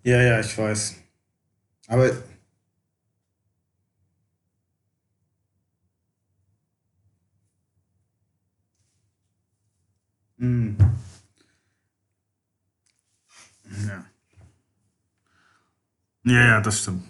[0.03, 0.95] Ja, ja, ich weiß.
[1.89, 2.11] Aber,
[10.39, 10.77] mm,
[13.87, 14.03] ja.
[16.25, 17.03] Ja, ja, das stimmt.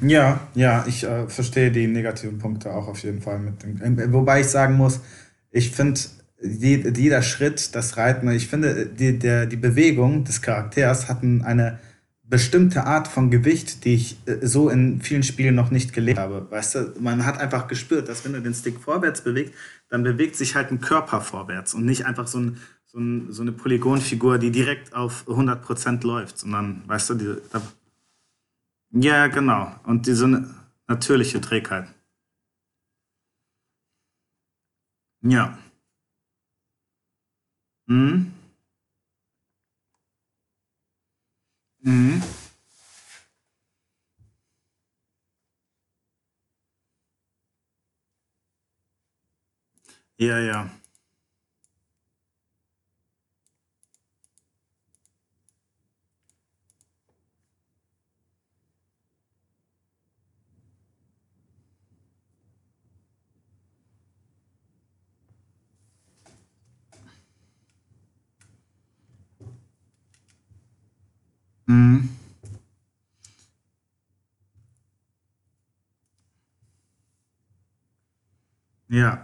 [0.00, 4.40] Ja, ja, ich äh, verstehe die negativen Punkte auch auf jeden Fall mit äh, wobei
[4.40, 5.00] ich sagen muss,
[5.50, 6.00] ich finde
[6.42, 11.78] je- jeder Schritt, das Reiten, ich finde die, der, die Bewegung des Charakters hatten eine
[12.22, 16.46] bestimmte Art von Gewicht, die ich äh, so in vielen Spielen noch nicht gelebt habe.
[16.50, 19.52] Weißt du, man hat einfach gespürt, dass wenn du den Stick vorwärts bewegst,
[19.90, 23.42] dann bewegt sich halt ein Körper vorwärts und nicht einfach so, ein, so, ein, so
[23.42, 27.62] eine Polygonfigur, die direkt auf 100% läuft, sondern, weißt du, die, da,
[29.00, 29.72] ja, genau.
[29.84, 30.26] Und diese
[30.88, 31.88] natürliche Trägheit.
[35.22, 35.58] Ja.
[37.88, 38.32] Mhm.
[41.84, 42.20] Mhm.
[50.18, 50.70] Ja, ja.
[71.68, 72.08] Mm.
[78.88, 79.18] Yeah.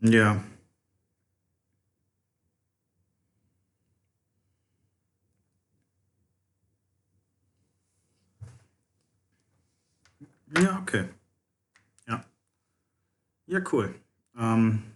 [0.00, 0.40] Yeah.
[10.54, 10.78] Yeah.
[10.82, 11.08] okay.
[12.08, 12.20] Yeah.
[13.46, 13.60] Yeah.
[13.64, 13.88] cool.
[14.38, 14.95] Um.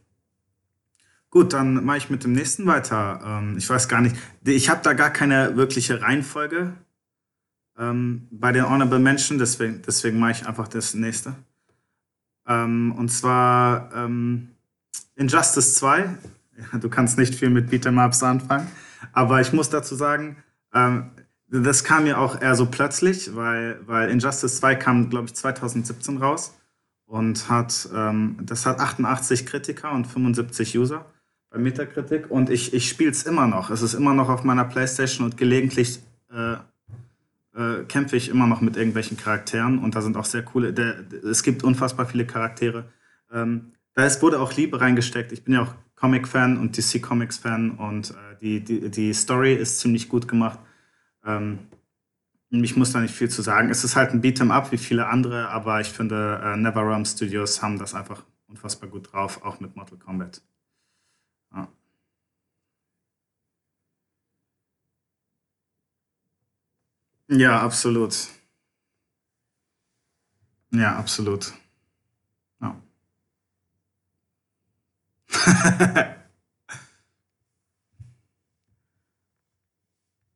[1.31, 3.21] Gut, dann mache ich mit dem nächsten weiter.
[3.25, 6.73] Ähm, ich weiß gar nicht, ich habe da gar keine wirkliche Reihenfolge
[7.79, 11.35] ähm, bei den Honorable Menschen, deswegen, deswegen mache ich einfach das nächste.
[12.47, 14.49] Ähm, und zwar ähm,
[15.15, 16.17] Injustice 2.
[16.73, 18.69] Ja, du kannst nicht viel mit Beat'em-Ups anfangen,
[19.13, 20.37] aber ich muss dazu sagen,
[20.75, 21.11] ähm,
[21.49, 26.19] das kam mir auch eher so plötzlich, weil, weil Injustice 2 kam, glaube ich, 2017
[26.19, 26.55] raus
[27.07, 31.07] und hat, ähm, das hat 88 Kritiker und 75 User
[31.51, 33.71] bei Metacritic und ich, ich spiele es immer noch.
[33.71, 36.01] Es ist immer noch auf meiner Playstation und gelegentlich
[36.33, 36.55] äh,
[37.55, 41.05] äh, kämpfe ich immer noch mit irgendwelchen Charakteren und da sind auch sehr coole, der,
[41.25, 42.85] es gibt unfassbar viele Charaktere.
[43.33, 45.33] Ähm, da ist, wurde auch Liebe reingesteckt.
[45.33, 49.81] Ich bin ja auch Comic-Fan und DC Comics-Fan und äh, die, die, die Story ist
[49.81, 50.61] ziemlich gut gemacht.
[51.27, 51.59] Ähm,
[52.51, 53.71] ich muss da nicht viel zu sagen.
[53.71, 57.63] Es ist halt ein Beat'em Up wie viele andere, aber ich finde, äh, NetherRealm Studios
[57.63, 60.43] haben das einfach unfassbar gut drauf, auch mit Mortal Kombat.
[61.53, 61.71] Ja.
[67.63, 68.15] Absolut.
[70.73, 71.53] Ja, absolut.
[72.61, 72.81] Ja.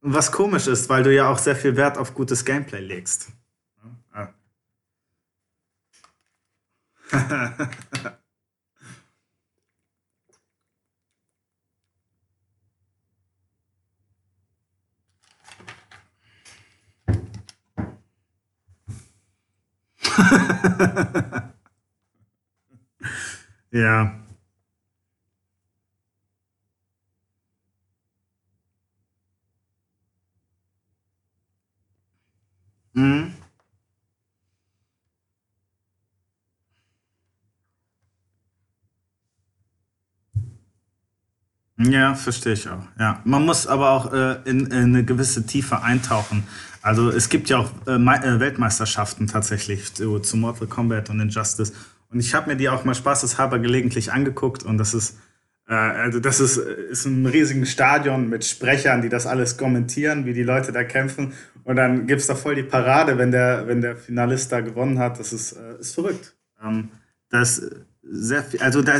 [0.02, 3.28] Was komisch ist, weil du ja auch sehr viel Wert auf gutes Gameplay legst.
[4.14, 4.32] Ja.
[23.70, 24.14] Ja.
[32.94, 33.34] Mhm.
[41.76, 42.84] Ja, verstehe ich auch.
[43.00, 46.44] Ja, man muss aber auch äh, in, in eine gewisse Tiefe eintauchen.
[46.84, 51.72] Also es gibt ja auch äh, äh, Weltmeisterschaften tatsächlich zu, zu Mortal Kombat und Injustice.
[52.10, 55.16] Und ich habe mir die auch mal spaßeshalber gelegentlich angeguckt und das ist,
[55.66, 60.34] äh, also das ist, ist ein riesiges Stadion mit Sprechern, die das alles kommentieren, wie
[60.34, 61.32] die Leute da kämpfen.
[61.64, 65.18] Und dann gibt's da voll die Parade, wenn der, wenn der Finalist da gewonnen hat.
[65.18, 66.36] Das ist, äh, ist verrückt.
[66.62, 66.90] Ähm,
[67.30, 67.62] da ist
[68.02, 68.92] sehr viel, also da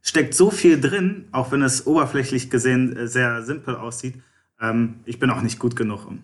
[0.00, 4.14] steckt so viel drin, auch wenn es oberflächlich gesehen sehr simpel aussieht.
[4.60, 6.06] Ähm, ich bin auch nicht gut genug.
[6.06, 6.22] um-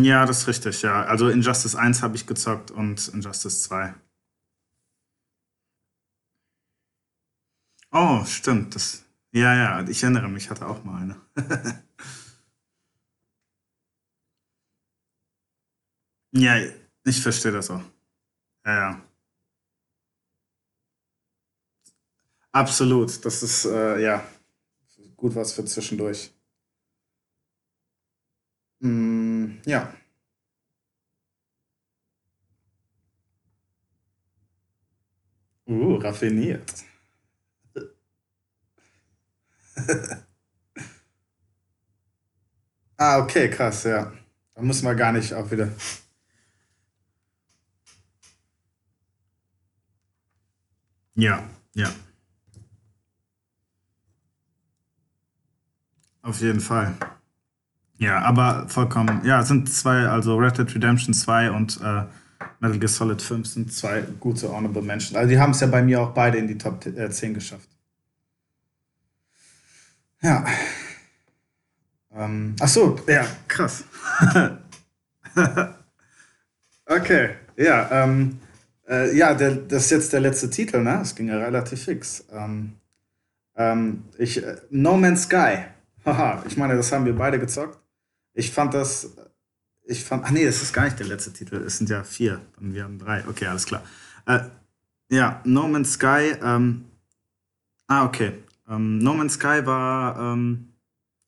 [0.00, 1.04] Ja, das ist richtig, ja.
[1.04, 3.94] Also Injustice eins habe ich gezockt und Injustice zwei.
[7.92, 8.74] Oh, stimmt.
[8.74, 11.16] Das, ja, ja, ich erinnere mich, ich hatte auch mal eine.
[16.32, 16.56] Ja,
[17.04, 17.82] ich verstehe das auch.
[18.66, 19.02] Ja, ja.
[22.52, 23.24] Absolut.
[23.24, 24.24] Das ist, äh, ja,
[25.16, 26.32] gut was für zwischendurch.
[28.82, 29.21] Mm,
[29.66, 29.92] ja.
[35.66, 36.84] Uh, raffiniert.
[42.98, 44.12] Ah, okay, krass, ja.
[44.54, 45.68] Da müssen wir gar nicht auch wieder.
[51.14, 51.92] Ja, ja,
[56.22, 56.94] auf jeden Fall.
[58.02, 59.20] Ja, aber vollkommen.
[59.24, 62.02] Ja, es sind zwei, also Red Dead Redemption 2 und äh,
[62.58, 65.16] Metal Gear Solid 5 sind zwei gute Honorable Mention.
[65.16, 67.68] Also die haben es ja bei mir auch beide in die Top äh, 10 geschafft.
[70.20, 70.44] Ja.
[72.12, 73.84] Ähm, ach so, ja, krass.
[76.84, 78.40] Okay, ja, ähm,
[78.86, 80.98] äh, ja, der, das ist jetzt der letzte Titel, ne?
[81.00, 82.24] Es ging ja relativ fix.
[82.32, 82.72] Ähm,
[83.56, 85.58] ähm, ich, äh, No Man's Sky.
[86.04, 87.81] Haha, ich meine, das haben wir beide gezockt.
[88.34, 89.16] Ich fand das,
[89.84, 92.40] ich fand, ach nee, das ist gar nicht der letzte Titel, es sind ja vier,
[92.60, 93.24] und wir haben drei.
[93.28, 93.82] Okay, alles klar.
[94.26, 94.40] Äh,
[95.10, 96.86] ja, No Man's Sky, ähm,
[97.86, 98.32] ah, okay.
[98.68, 100.72] Ähm, no Man's Sky war ähm,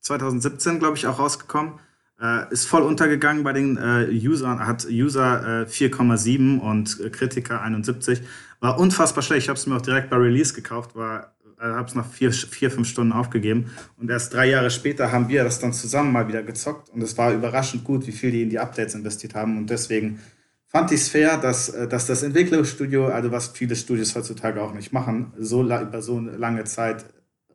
[0.01, 1.75] 2017, glaube ich, auch rausgekommen.
[2.21, 8.23] Äh, ist voll untergegangen bei den äh, Usern, hat User äh, 4,7 und Kritiker 71.
[8.61, 9.45] War unfassbar schlecht.
[9.45, 12.71] Ich habe es mir auch direkt bei Release gekauft, war habe es nach vier, vier,
[12.71, 13.71] fünf Stunden aufgegeben.
[13.97, 16.91] Und erst drei Jahre später haben wir das dann zusammen mal wieder gezockt.
[16.91, 19.57] Und es war überraschend gut, wie viel die in die Updates investiert haben.
[19.57, 20.21] Und deswegen
[20.67, 24.75] fand ich es fair, dass, äh, dass das Entwicklerstudio, also was viele Studios heutzutage auch
[24.75, 27.05] nicht machen, so über so lange Zeit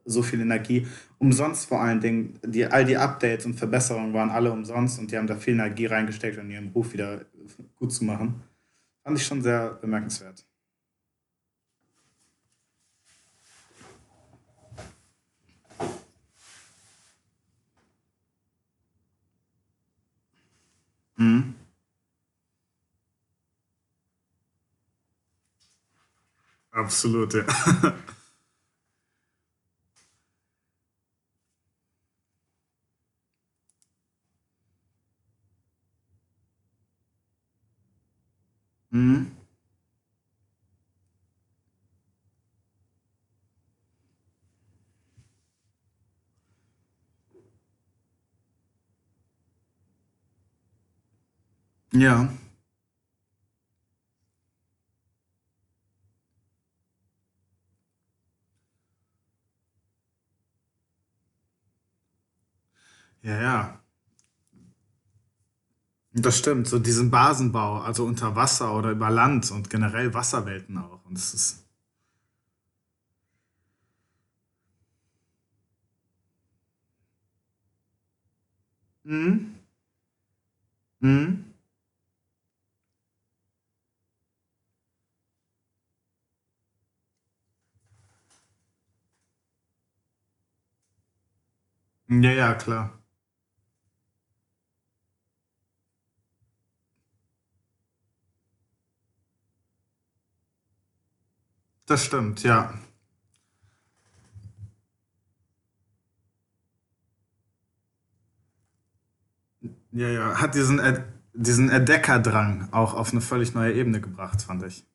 [0.06, 0.88] so viel Energie,
[1.20, 5.18] umsonst vor allen Dingen, die, all die Updates und Verbesserungen waren alle umsonst und die
[5.18, 7.26] haben da viel Energie reingesteckt, um ihren Ruf wieder
[7.76, 8.42] gut zu machen.
[9.04, 10.46] Fand ich schon sehr bemerkenswert.
[21.20, 21.54] Mhm.
[26.72, 27.44] Absolut, ja.
[38.92, 39.39] Mhm.
[51.94, 52.30] Ja.
[63.24, 63.80] Ja, ja.
[66.14, 71.04] Das stimmt, so diesen Basenbau, also unter Wasser oder über Land und generell Wasserwelten auch.
[71.06, 71.64] Und es ist.
[79.06, 79.60] Mhm.
[81.02, 81.49] Mhm.
[92.10, 92.90] Ja, ja, klar.
[101.86, 102.74] Das stimmt, ja.
[109.92, 110.42] Ja, ja.
[110.42, 111.04] Hat diesen, Ed-
[111.34, 114.89] diesen Entdeckerdrang auch auf eine völlig neue Ebene gebracht, fand ich.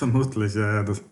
[0.00, 0.82] Vermutlich, ja, ja.
[0.82, 1.02] Das.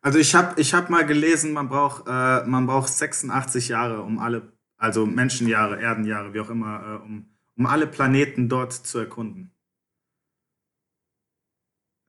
[0.00, 4.18] Also ich habe ich hab mal gelesen, man braucht, äh, man braucht 86 Jahre, um
[4.18, 9.52] alle, also Menschenjahre, Erdenjahre, wie auch immer, äh, um, um alle Planeten dort zu erkunden.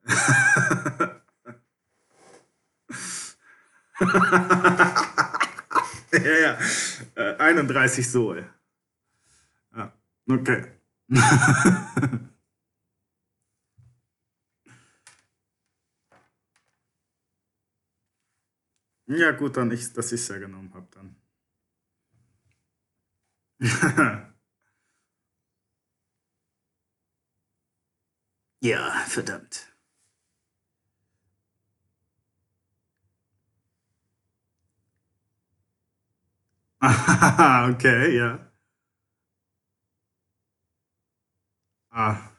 [6.12, 6.58] ja, ja.
[7.14, 8.50] Äh, 31 Sol.
[9.76, 9.94] Ja,
[10.28, 10.66] okay.
[19.18, 21.16] ja, gut, dann ich, dass ich es ja genommen habe dann.
[28.62, 29.72] ja, verdammt.
[37.70, 38.40] okay, ja.
[41.92, 42.31] Ah.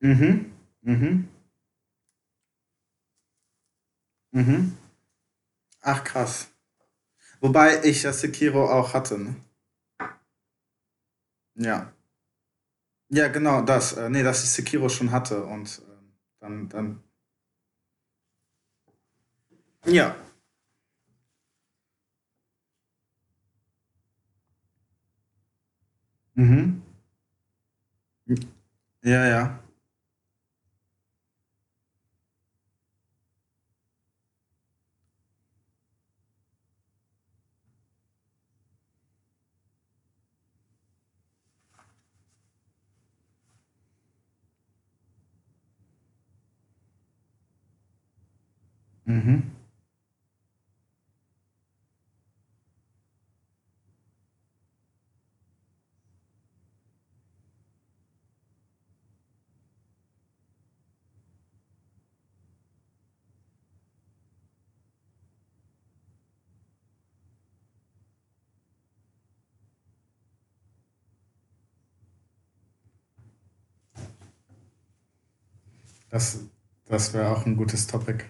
[0.00, 0.52] Mhm.
[0.82, 1.28] Mhm.
[4.32, 4.72] Mhm.
[5.82, 6.52] Ach, krass.
[7.40, 9.36] Wobei ich ja Sekiro auch hatte, ne?
[11.56, 11.92] Ja.
[13.10, 13.92] Ja, genau, das.
[13.94, 17.02] Äh, nee, dass ich Sekiro schon hatte und ähm, dann, dann.
[19.86, 20.16] Ja.
[26.36, 26.80] Mhm.
[29.02, 29.60] Ja, ja.
[49.08, 49.42] Mhm.
[76.10, 76.40] Das,
[76.86, 78.24] das wäre auch ein gutes Topic.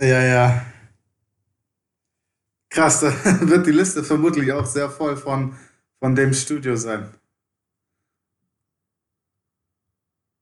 [0.00, 0.64] Ja, ja.
[2.70, 3.12] Krass, da
[3.48, 5.56] wird die Liste vermutlich auch sehr voll von,
[5.98, 7.12] von dem Studio sein.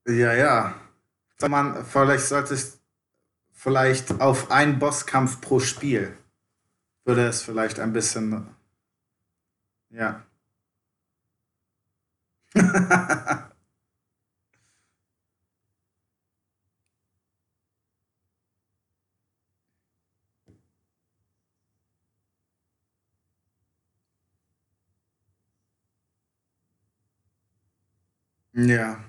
[0.07, 0.75] Ja, ja.
[1.49, 2.65] Man, vielleicht sollte ich
[3.53, 6.17] vielleicht auf einen Bosskampf pro Spiel.
[7.05, 8.49] Würde es vielleicht ein bisschen.
[9.91, 10.25] Ja.
[28.67, 29.01] Ja.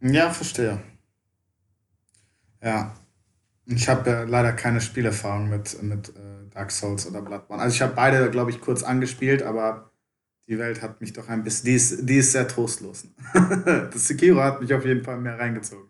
[0.00, 0.80] Ja, verstehe.
[2.60, 2.96] Ja.
[3.66, 7.62] Ich habe ja leider keine Spielerfahrung mit, mit äh, Dark Souls oder Bloodborne.
[7.62, 9.90] Also ich habe beide, glaube ich, kurz angespielt, aber
[10.48, 11.66] die Welt hat mich doch ein bisschen.
[11.66, 13.08] Die ist, die ist sehr trostlos.
[13.64, 15.88] Das Sekiro hat mich auf jeden Fall mehr reingezogen.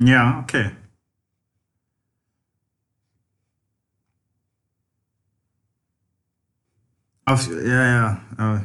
[0.00, 0.70] Ja, okay.
[7.26, 8.62] Auf, ja, ja.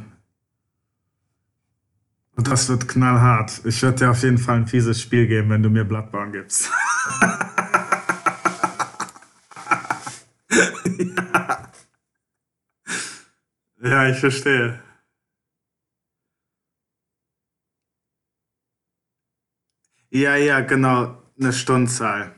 [2.36, 3.60] Und das wird knallhart.
[3.64, 6.70] Ich werde dir auf jeden Fall ein fieses Spiel geben, wenn du mir Bloodborne gibst.
[13.80, 14.82] Ja, ich verstehe.
[20.10, 21.23] Ja, ja, genau.
[21.38, 22.34] Eine Stundenzahl.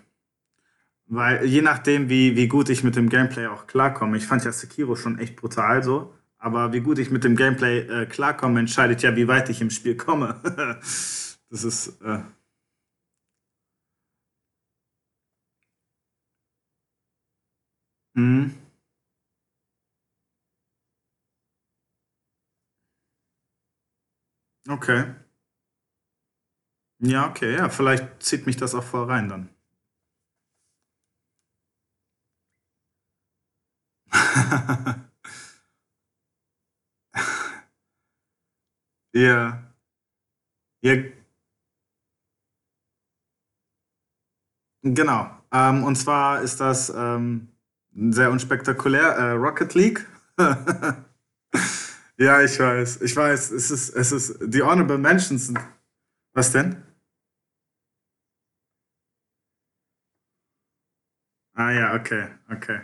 [1.08, 4.50] Weil je nachdem, wie, wie gut ich mit dem Gameplay auch klarkomme, ich fand ja
[4.52, 9.02] Sekiro schon echt brutal so, aber wie gut ich mit dem Gameplay äh, klarkomme, entscheidet
[9.02, 10.40] ja, wie weit ich im Spiel komme.
[11.48, 12.18] Das ist, äh,
[18.14, 18.50] mhm.
[24.68, 25.04] Okay.
[27.06, 29.48] Ja, okay, ja, vielleicht zieht mich das auch voll rein dann.
[39.12, 39.64] Ja,
[40.82, 40.94] ja,
[44.82, 45.30] genau.
[45.52, 47.48] Ähm, und zwar ist das ähm,
[47.94, 50.06] sehr unspektakulär, äh, Rocket League.
[52.18, 55.58] Ja, ich weiß, ich weiß, es ist, es ist, die Honorable Mentions sind,
[56.34, 56.76] was denn?
[61.56, 62.80] Ah ja, okay, okay.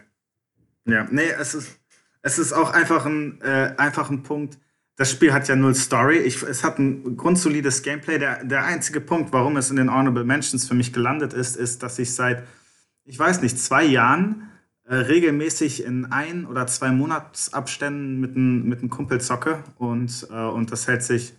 [0.87, 1.79] Ja, nee, es ist,
[2.23, 4.59] es ist auch einfach ein, äh, einfach ein Punkt.
[4.97, 6.19] Das Spiel hat ja null Story.
[6.19, 8.19] Ich, es hat ein grundsolides Gameplay.
[8.19, 11.83] Der, der einzige Punkt, warum es in den Honorable Mentions für mich gelandet ist, ist,
[11.83, 12.45] dass ich seit,
[13.05, 14.51] ich weiß nicht, zwei Jahren
[14.85, 20.73] äh, regelmäßig in ein oder zwei Monatsabständen mit einem mit Kumpel zocke und, äh, und
[20.73, 21.35] das hält sich,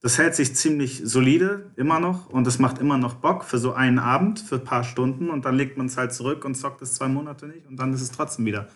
[0.00, 3.72] das hält sich ziemlich solide immer noch und es macht immer noch Bock für so
[3.72, 6.82] einen Abend, für ein paar Stunden und dann legt man es halt zurück und zockt
[6.82, 8.68] es zwei Monate nicht und dann ist es trotzdem wieder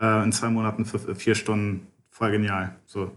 [0.00, 2.76] äh, in zwei Monaten für vier Stunden voll genial.
[2.86, 3.12] So.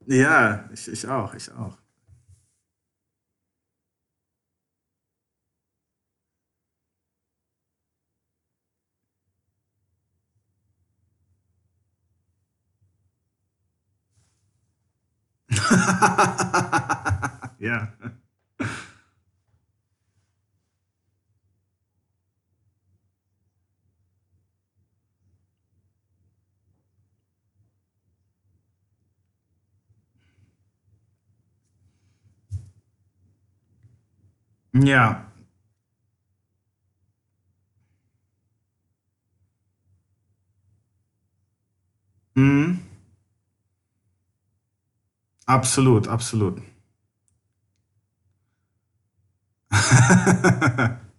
[0.07, 1.77] Ja, ich, ich auch, ich auch.
[17.59, 17.87] Ja.
[34.73, 35.25] Ja.
[42.35, 42.86] Mhm.
[45.47, 46.61] Absolut, absolut.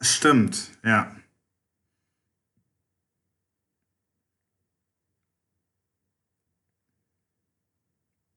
[0.00, 1.14] Stimmt, ja.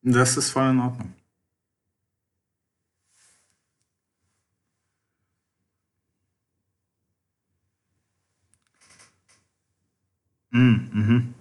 [0.02, 1.14] Das ist voll in Ordnung.
[10.54, 11.34] Mm, mhm.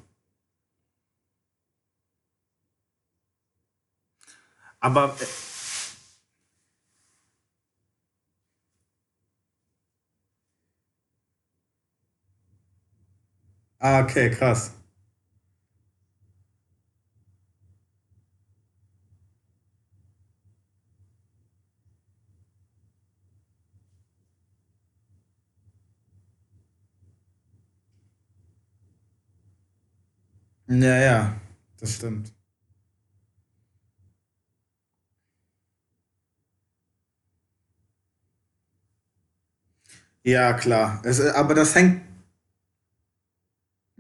[4.81, 5.27] Aber äh,
[13.81, 14.78] ah, okay, krass.
[30.69, 31.41] Ja, ja,
[31.81, 32.33] das stimmt.
[40.23, 41.01] Ja, klar.
[41.05, 42.03] Es, äh, aber das hängt,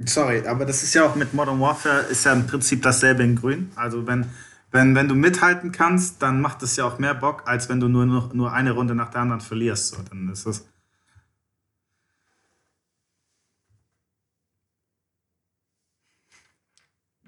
[0.04, 3.36] sorry, aber das ist ja auch mit Modern Warfare, ist ja im Prinzip dasselbe in
[3.36, 3.70] Grün.
[3.76, 4.26] Also wenn,
[4.70, 7.88] wenn, wenn du mithalten kannst, dann macht es ja auch mehr Bock, als wenn du
[7.88, 9.88] nur, nur eine Runde nach der anderen verlierst.
[9.94, 10.66] So, dann ist das,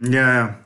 [0.01, 0.61] ja, ja.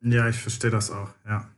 [0.00, 1.48] Ja, ich verstehe das auch, ja.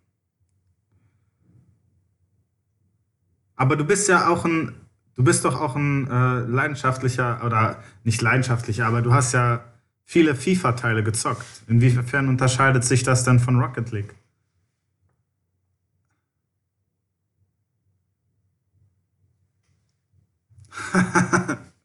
[3.57, 4.75] Aber du bist ja auch ein,
[5.17, 9.61] du bist doch auch ein äh, leidenschaftlicher, oder nicht leidenschaftlicher, aber du hast ja
[10.11, 11.47] viele FIFA-Teile gezockt.
[11.69, 14.13] Inwiefern unterscheidet sich das denn von Rocket League?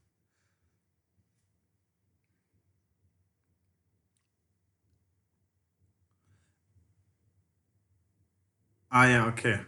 [8.89, 9.59] Ah ja, okay.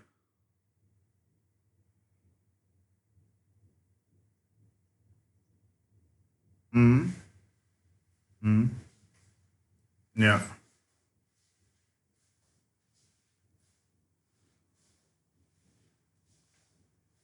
[6.74, 7.14] Mhm.
[8.42, 8.72] Mhm.
[10.16, 10.42] Ja.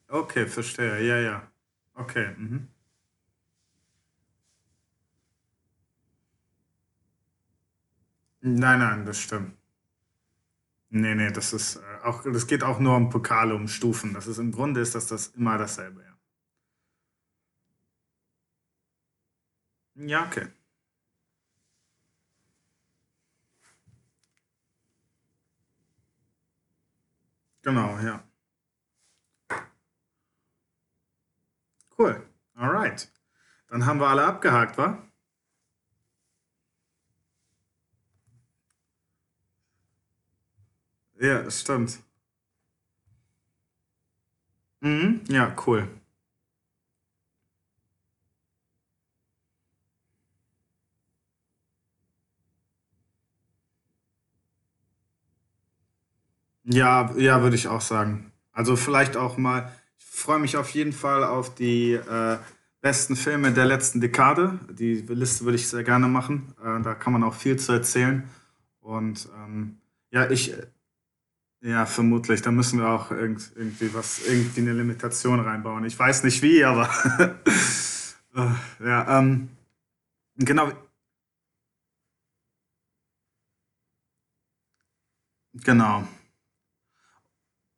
[0.09, 1.01] Okay, verstehe.
[1.05, 1.51] Ja, ja.
[1.95, 2.34] Okay.
[2.38, 2.68] Mhm.
[8.41, 9.57] Nein, nein, das stimmt.
[10.89, 14.14] Nee, nee, das ist äh, auch, das geht auch nur um Pokale, um Stufen.
[14.14, 16.14] Das ist im Grunde ist das, das immer dasselbe, ja.
[19.95, 20.47] Ja, okay.
[27.64, 28.24] Genau, ja.
[31.97, 32.22] Cool.
[32.55, 33.07] Alright.
[33.70, 35.01] Dann haben wir alle abgehakt, wa?
[41.20, 42.03] Ja, stimmt.
[44.82, 45.24] Mhm.
[45.30, 45.88] Ja, cool.
[56.64, 58.32] Ja, ja, würde ich auch sagen.
[58.51, 62.38] Also vielleicht auch mal, ich freue mich auf jeden Fall auf die äh,
[62.82, 64.59] besten Filme der letzten Dekade.
[64.72, 66.53] Die Liste würde ich sehr gerne machen.
[66.64, 68.24] Äh, da kann man auch viel zu erzählen.
[68.80, 69.78] Und ähm,
[70.11, 70.53] ja, ich,
[71.61, 75.86] ja, vermutlich, da müssen wir auch irgend, irgendwie was, irgendwie eine Limitation reinbauen.
[75.86, 76.89] Ich weiß nicht wie, aber
[78.36, 79.49] äh, ja, ähm,
[80.38, 80.72] genau,
[85.66, 86.03] genau.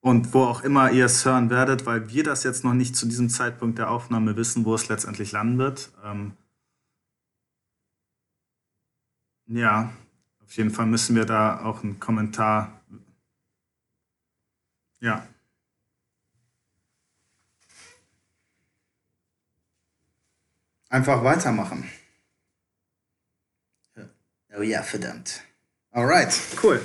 [0.06, 3.08] Und wo auch immer ihr es hören werdet, weil wir das jetzt noch nicht zu
[3.08, 5.90] diesem Zeitpunkt der Aufnahme wissen, wo es letztendlich landen wird.
[6.04, 6.38] Ähm,
[9.48, 9.92] ja,
[10.44, 12.80] auf jeden Fall müssen wir da auch einen Kommentar.
[15.00, 15.28] Ja,
[20.90, 21.90] einfach weitermachen.
[24.56, 25.42] Oh ja, verdammt.
[25.90, 26.80] Alright, cool.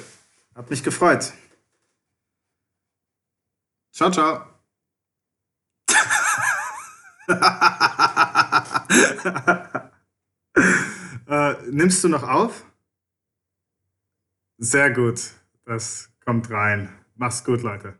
[0.54, 1.34] Hat mich gefreut.
[4.00, 4.46] Ciao, ciao.
[11.28, 12.64] äh, nimmst du noch auf?
[14.56, 15.20] Sehr gut.
[15.66, 16.88] Das kommt rein.
[17.16, 17.99] Mach's gut, Leute.